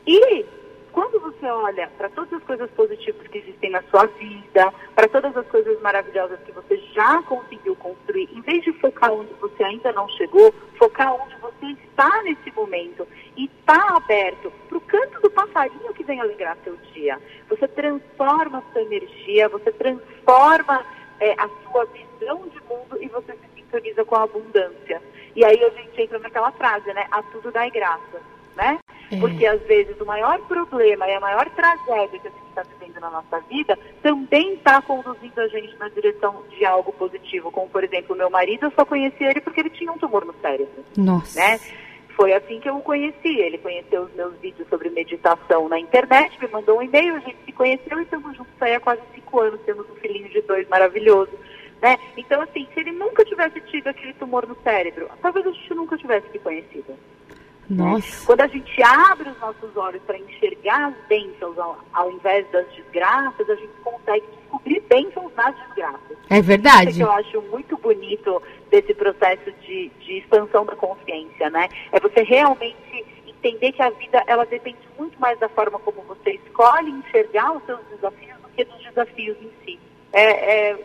E 0.08 0.46
quando 0.94 1.20
você 1.20 1.46
olha 1.48 1.90
para 1.98 2.08
todas 2.10 2.32
as 2.34 2.44
coisas 2.44 2.70
positivas 2.72 3.28
que 3.28 3.40
existem 3.40 3.72
na 3.72 3.82
sua 3.84 4.06
vida, 4.06 4.72
para 4.96 5.08
todas 5.08 5.36
as 5.36 5.46
coisas 5.48 5.82
maravilhosas 5.82 6.40
que 6.42 6.52
você 6.52 6.78
já 6.94 7.22
conseguiu 7.24 7.76
construir, 7.76 8.30
em 8.32 8.42
vez 8.42 8.64
de 8.64 8.72
focar 8.74 9.12
onde 9.12 9.34
você 9.42 9.64
ainda 9.64 9.92
não 9.92 10.08
chegou, 10.10 10.54
focar 10.78 11.14
onde 11.16 11.36
você 11.38 11.66
está 11.84 12.22
nesse 12.22 12.52
momento 12.52 13.08
e 13.36 13.46
está 13.46 13.98
aberto 13.98 14.54
para 14.70 14.78
o 14.78 14.82
canto 14.82 15.20
do 15.20 15.32
passarinho 15.32 15.94
que 15.94 16.04
vem 16.04 16.22
alegrar 16.22 16.58
seu 16.64 16.78
dia. 16.94 17.20
Você 17.50 17.68
transforma 17.68 18.60
a 18.60 18.72
sua 18.72 18.82
energia, 18.84 19.50
você 19.50 19.72
transforma 19.72 20.86
é, 21.20 21.34
a 21.40 21.50
sua 21.64 21.86
visão 21.86 22.48
de 22.48 22.62
mundo 22.70 23.02
e 23.02 23.08
você 23.08 23.34
se 23.34 23.56
sintoniza 23.56 24.06
com 24.06 24.15
a 24.15 24.24
abundância. 24.24 25.02
E 25.36 25.44
aí 25.44 25.63
a 25.63 25.70
gente 25.70 26.00
entra 26.00 26.20
naquela 26.20 26.52
frase, 26.52 26.94
né? 26.94 27.08
A 27.10 27.24
tudo 27.24 27.52
dai 27.52 27.72
graça, 27.72 28.22
né? 28.56 28.78
É. 29.13 29.19
Porque 29.19 29.45
às 29.45 29.62
vezes 29.63 29.99
o 29.99 30.06
maior 30.06 30.39
problema 30.41 31.08
e 31.08 31.13
a 31.13 31.19
maior 31.19 31.49
tragédia 31.52 32.19
que 32.19 32.28
a 32.28 32.32
gente 32.32 32.47
está 32.49 32.63
vivendo 32.63 32.99
na 32.99 33.10
nossa 33.10 33.39
vida 33.41 33.78
também 34.02 34.54
está 34.54 34.82
conduzindo 34.82 35.39
a 35.39 35.47
gente 35.47 35.76
na 35.78 35.89
direção 35.89 36.43
de 36.49 36.65
algo 36.65 36.91
positivo. 36.93 37.52
Como, 37.52 37.69
por 37.69 37.84
exemplo, 37.84 38.15
o 38.15 38.17
meu 38.17 38.30
marido, 38.30 38.65
eu 38.65 38.71
só 38.71 38.86
conheci 38.86 39.23
ele 39.23 39.41
porque 39.41 39.60
ele 39.60 39.69
tinha 39.69 39.91
um 39.91 39.97
tumor 39.97 40.26
no 40.26 40.34
cérebro, 40.41 40.84
Nossa. 40.97 41.39
né? 41.39 41.60
Foi 42.15 42.32
assim 42.32 42.60
que 42.60 42.69
eu 42.69 42.78
o 42.78 42.82
conheci. 42.82 43.39
Ele 43.39 43.58
conheceu 43.58 44.04
os 44.04 44.13
meus 44.13 44.36
vídeos 44.39 44.67
sobre 44.69 44.89
meditação 44.89 45.67
na 45.67 45.80
internet, 45.80 46.39
me 46.39 46.47
mandou 46.47 46.78
um 46.78 46.82
e-mail, 46.82 47.15
a 47.15 47.19
gente 47.19 47.38
se 47.45 47.52
conheceu 47.52 47.99
e 47.99 48.04
estamos 48.04 48.38
juntos 48.38 48.54
aí 48.62 48.76
há 48.76 48.80
quase 48.80 49.02
cinco 49.13 49.39
anos, 49.39 49.60
temos 49.62 49.89
um 49.89 49.95
filhinho 49.95 50.30
de 50.30 50.41
dois 50.41 50.67
maravilhoso. 50.69 51.32
Né? 51.82 51.97
Então, 52.15 52.41
assim, 52.41 52.65
se 52.73 52.80
ele 52.80 52.93
nunca 52.93 53.26
tivesse 53.26 53.60
tido 53.62 53.88
aquele 53.88 54.13
tumor 54.13 54.47
no 54.47 54.56
cérebro, 54.63 55.10
talvez 55.21 55.45
a 55.45 55.52
gente 55.52 55.73
nunca 55.73 55.97
tivesse 55.97 56.32
se 56.32 56.39
conhecido. 56.39 56.95
Nossa. 57.69 58.26
Quando 58.26 58.41
a 58.41 58.47
gente 58.47 58.84
abre 58.84 59.30
os 59.30 59.39
nossos 59.39 59.76
olhos 59.78 60.02
para 60.04 60.17
enxergar 60.17 60.89
as 60.89 61.08
bênçãos 61.08 61.58
ao, 61.58 61.78
ao 61.93 62.12
invés 62.12 62.45
das 62.52 62.67
desgraças, 62.73 63.49
a 63.49 63.56
gente 63.56 63.73
consegue 63.84 64.26
descobrir 64.41 64.82
bênçãos 64.89 65.32
nas 65.36 65.56
desgraças. 65.67 66.17
É 66.30 66.36
Isso 66.36 66.47
verdade. 66.47 66.93
que 66.93 67.02
eu 67.02 67.12
acho 67.12 67.41
muito 67.43 67.78
bonito 67.78 68.41
desse 68.69 68.93
processo 68.93 69.52
de, 69.62 69.89
de 69.99 70.17
expansão 70.19 70.65
da 70.65 70.76
consciência, 70.76 71.49
né? 71.49 71.69
É 71.91 71.99
você 71.99 72.23
realmente 72.23 73.06
entender 73.28 73.71
que 73.71 73.82
a 73.82 73.89
vida 73.89 74.23
ela 74.28 74.45
depende 74.45 74.80
muito 74.97 75.19
mais 75.19 75.38
da 75.39 75.49
forma 75.49 75.80
como 75.80 76.02
você 76.04 76.39
escolhe 76.45 76.91
enxergar 76.91 77.52
os 77.52 77.63
seus 77.65 77.80
desafios 77.89 78.38
do 78.41 78.49
que 78.49 78.63
dos 78.63 78.84
desafios 78.84 79.38
em 79.41 79.52
si. 79.65 79.80
É, 80.13 80.69
é, 80.71 80.78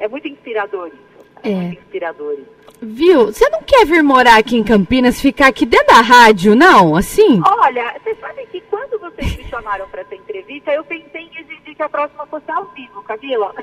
é 0.00 0.08
muito 0.08 0.28
inspirador 0.28 0.88
isso. 0.88 1.03
É, 1.44 1.50
É. 1.50 1.54
muito 1.54 1.80
inspirador 1.82 2.32
isso. 2.32 2.54
Viu? 2.82 3.26
Você 3.26 3.48
não 3.48 3.62
quer 3.62 3.86
vir 3.86 4.02
morar 4.02 4.36
aqui 4.36 4.56
em 4.56 4.64
Campinas, 4.64 5.20
ficar 5.20 5.46
aqui 5.46 5.64
dentro 5.64 5.86
da 5.86 6.00
rádio, 6.02 6.54
não? 6.54 6.96
Assim? 6.96 7.40
Olha, 7.46 7.94
você 8.02 8.14
sabe 8.16 8.44
que 8.52 8.60
quando 8.62 8.98
vocês 8.98 9.36
me 9.36 9.44
chamaram 9.44 9.88
para 9.88 10.02
essa 10.02 10.14
entrevista, 10.14 10.70
eu 10.72 10.84
pensei 10.84 11.22
em 11.22 11.30
exigir 11.40 11.74
que 11.74 11.82
a 11.82 11.88
próxima 11.88 12.26
fosse 12.26 12.50
ao 12.50 12.64
vivo, 12.74 13.02
Camila. 13.02 13.54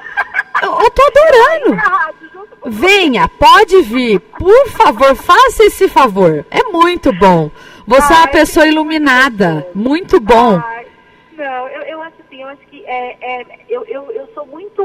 Eu, 0.63 0.71
eu 0.79 0.91
tô 0.91 1.01
adorando. 1.03 1.75
Rádio, 1.75 2.29
Venha, 2.65 3.27
pode 3.27 3.81
vir. 3.81 4.19
Por 4.19 4.67
favor, 4.69 5.15
faça 5.15 5.65
esse 5.65 5.87
favor. 5.87 6.43
É 6.49 6.63
muito 6.71 7.11
bom. 7.13 7.51
Você 7.85 8.13
é 8.13 8.15
uma 8.17 8.27
pessoa 8.27 8.67
iluminada. 8.67 9.67
Muito 9.75 10.19
bom. 10.19 10.61
Não, 11.37 11.67
eu, 11.69 11.81
eu 11.83 12.01
acho 12.01 12.15
assim, 12.25 12.41
eu 12.41 12.47
acho 12.49 12.61
que 12.69 12.83
é, 12.85 13.17
é, 13.41 13.45
eu, 13.69 13.83
eu, 13.85 14.11
eu 14.11 14.27
sou 14.33 14.45
muito 14.47 14.83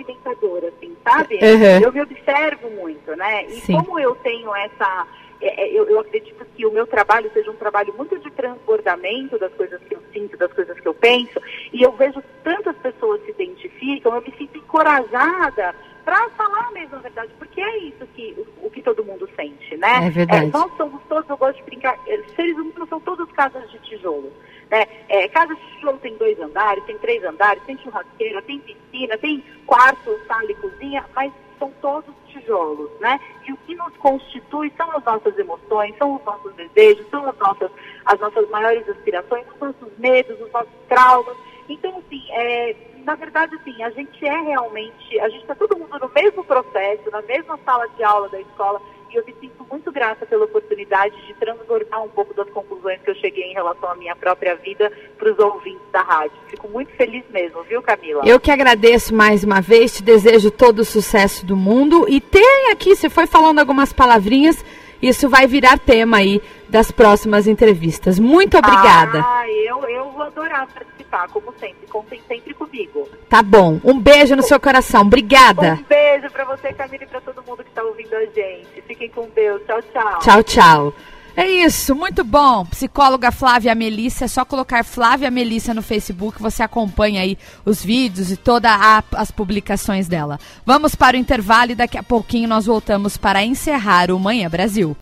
auto-experimentadora, 0.00 0.68
assim, 0.68 0.96
sabe? 1.04 1.34
Uhum. 1.36 1.82
Eu 1.82 1.92
me 1.92 2.00
observo 2.02 2.70
muito, 2.70 3.14
né? 3.16 3.44
E 3.46 3.60
Sim. 3.60 3.74
como 3.74 3.98
eu 3.98 4.14
tenho 4.16 4.54
essa. 4.54 5.06
é, 5.40 5.64
é, 5.64 5.72
eu, 5.72 5.88
eu 5.88 6.00
acredito 6.00 6.44
que 6.56 6.66
o 6.66 6.72
meu 6.72 6.86
trabalho 6.86 7.30
seja 7.32 7.50
um 7.50 7.56
trabalho 7.56 7.94
muito 7.96 8.18
de 8.18 8.30
transbordamento 8.30 9.38
das 9.38 9.52
coisas 9.54 9.80
que 9.82 9.94
eu 9.94 10.02
sinto, 10.12 10.36
das 10.36 10.52
coisas 10.52 10.78
que 10.78 10.88
eu 10.88 10.94
penso, 10.94 11.40
e 11.72 11.82
eu 11.82 11.92
vejo 11.92 12.22
tantas 12.42 12.76
pessoas 12.76 13.22
se 13.24 13.30
identificam, 13.30 14.14
eu 14.14 14.22
me 14.22 14.32
sinto 14.36 14.58
encorajada 14.58 15.74
para 16.10 16.28
falar 16.30 16.72
mesmo 16.72 16.96
a 16.96 16.98
verdade, 16.98 17.32
porque 17.38 17.60
é 17.60 17.78
isso 17.84 18.04
que 18.16 18.34
o, 18.36 18.66
o 18.66 18.70
que 18.72 18.82
todo 18.82 19.04
mundo 19.04 19.30
sente, 19.36 19.76
né? 19.76 20.08
É 20.08 20.10
verdade. 20.10 20.46
É, 20.46 20.50
nós 20.50 20.76
somos 20.76 21.00
todos, 21.08 21.30
eu 21.30 21.36
gosto 21.36 21.58
de 21.58 21.62
brincar, 21.62 21.96
eh, 22.08 22.20
seres 22.34 22.56
humanos 22.56 22.88
são 22.88 22.98
todos 22.98 23.30
casas 23.30 23.70
de 23.70 23.78
tijolo. 23.78 24.32
Né? 24.68 24.88
É, 25.08 25.28
casa 25.28 25.54
de 25.54 25.60
tijolo 25.76 25.98
tem 25.98 26.16
dois 26.16 26.36
andares, 26.40 26.82
tem 26.82 26.98
três 26.98 27.22
andares, 27.22 27.62
tem 27.62 27.78
churrasqueira, 27.78 28.42
tem 28.42 28.58
piscina, 28.58 29.16
tem 29.18 29.44
quarto, 29.68 30.18
sala 30.26 30.50
e 30.50 30.54
cozinha, 30.56 31.06
mas 31.14 31.32
são 31.60 31.72
todos 31.80 32.12
tijolos, 32.26 32.90
né? 32.98 33.20
E 33.46 33.52
o 33.52 33.56
que 33.58 33.76
nos 33.76 33.96
constitui 33.98 34.72
são 34.76 34.90
as 34.90 35.04
nossas 35.04 35.38
emoções, 35.38 35.96
são 35.96 36.16
os 36.16 36.24
nossos 36.24 36.52
desejos, 36.54 37.06
são 37.08 37.24
as 37.28 37.38
nossas, 37.38 37.70
as 38.06 38.18
nossas 38.18 38.50
maiores 38.50 38.88
aspirações, 38.88 39.46
os 39.54 39.60
nossos 39.60 39.96
medos, 39.98 40.40
os 40.40 40.50
nossos 40.50 40.74
traumas. 40.88 41.36
Então, 41.68 41.98
assim, 41.98 42.24
é, 42.32 42.74
na 43.04 43.14
verdade, 43.14 43.54
assim, 43.56 43.82
a 43.82 43.90
gente 43.90 44.24
é 44.24 44.40
realmente, 44.40 45.20
a 45.20 45.28
gente 45.28 45.42
está 45.42 45.54
todo 45.54 45.78
mundo 45.78 45.98
no 45.98 46.10
mesmo 46.14 46.44
processo, 46.44 47.10
na 47.10 47.22
mesma 47.22 47.58
sala 47.64 47.86
de 47.96 48.02
aula 48.02 48.28
da 48.28 48.40
escola, 48.40 48.80
e 49.10 49.16
eu 49.16 49.24
me 49.26 49.34
sinto 49.40 49.66
muito 49.68 49.90
grata 49.90 50.24
pela 50.24 50.44
oportunidade 50.44 51.14
de 51.26 51.34
transbordar 51.34 52.02
um 52.02 52.08
pouco 52.08 52.32
das 52.32 52.48
conclusões 52.50 53.00
que 53.02 53.10
eu 53.10 53.14
cheguei 53.16 53.50
em 53.50 53.54
relação 53.54 53.90
à 53.90 53.94
minha 53.96 54.14
própria 54.14 54.54
vida 54.54 54.90
para 55.18 55.32
os 55.32 55.38
ouvintes 55.38 55.82
da 55.92 56.00
rádio. 56.02 56.36
Fico 56.48 56.68
muito 56.68 56.92
feliz 56.92 57.24
mesmo, 57.30 57.62
viu, 57.64 57.82
Camila? 57.82 58.22
Eu 58.24 58.38
que 58.38 58.50
agradeço 58.50 59.14
mais 59.14 59.42
uma 59.42 59.60
vez, 59.60 59.96
te 59.96 60.02
desejo 60.02 60.50
todo 60.50 60.80
o 60.80 60.84
sucesso 60.84 61.44
do 61.44 61.56
mundo 61.56 62.06
e 62.08 62.20
tem 62.20 62.70
aqui, 62.70 62.94
você 62.94 63.10
foi 63.10 63.26
falando 63.26 63.58
algumas 63.58 63.92
palavrinhas, 63.92 64.64
isso 65.02 65.28
vai 65.28 65.46
virar 65.46 65.78
tema 65.78 66.18
aí 66.18 66.40
das 66.68 66.90
próximas 66.92 67.48
entrevistas. 67.48 68.18
Muito 68.18 68.56
obrigada. 68.58 69.24
Ah, 69.26 69.48
eu, 69.50 69.82
eu 69.88 70.10
vou 70.10 70.22
adorar 70.22 70.68
participar, 70.68 70.99
como 71.28 71.52
sempre. 71.58 71.86
Contem 71.88 72.20
sempre 72.26 72.54
comigo. 72.54 73.08
Tá 73.28 73.42
bom. 73.42 73.80
Um 73.84 73.98
beijo 74.00 74.36
no 74.36 74.42
seu 74.42 74.60
coração. 74.60 75.02
Obrigada. 75.02 75.74
Um 75.74 75.84
beijo 75.84 76.30
para 76.30 76.44
você, 76.44 76.72
Camila, 76.72 77.04
e 77.04 77.06
para 77.06 77.20
todo 77.20 77.42
mundo 77.42 77.62
que 77.62 77.70
está 77.70 77.82
ouvindo 77.82 78.14
a 78.14 78.24
gente. 78.26 78.82
Fiquem 78.86 79.08
com 79.10 79.28
Deus. 79.34 79.62
Tchau, 79.66 79.82
tchau. 79.82 80.18
Tchau, 80.20 80.42
tchau. 80.42 80.94
É 81.36 81.46
isso, 81.46 81.94
muito 81.94 82.24
bom. 82.24 82.64
Psicóloga 82.66 83.30
Flávia 83.30 83.74
Melissa, 83.74 84.24
é 84.24 84.28
só 84.28 84.44
colocar 84.44 84.84
Flávia 84.84 85.30
Melissa 85.30 85.72
no 85.72 85.80
Facebook, 85.80 86.42
você 86.42 86.62
acompanha 86.62 87.22
aí 87.22 87.38
os 87.64 87.84
vídeos 87.84 88.30
e 88.30 88.36
todas 88.36 88.72
as 89.12 89.30
publicações 89.30 90.08
dela. 90.08 90.38
Vamos 90.66 90.94
para 90.94 91.16
o 91.16 91.20
intervalo 91.20 91.70
e 91.70 91.76
daqui 91.76 91.96
a 91.96 92.02
pouquinho 92.02 92.48
nós 92.48 92.66
voltamos 92.66 93.16
para 93.16 93.44
encerrar 93.44 94.10
o 94.10 94.18
Manhã 94.18 94.50
Brasil. 94.50 94.96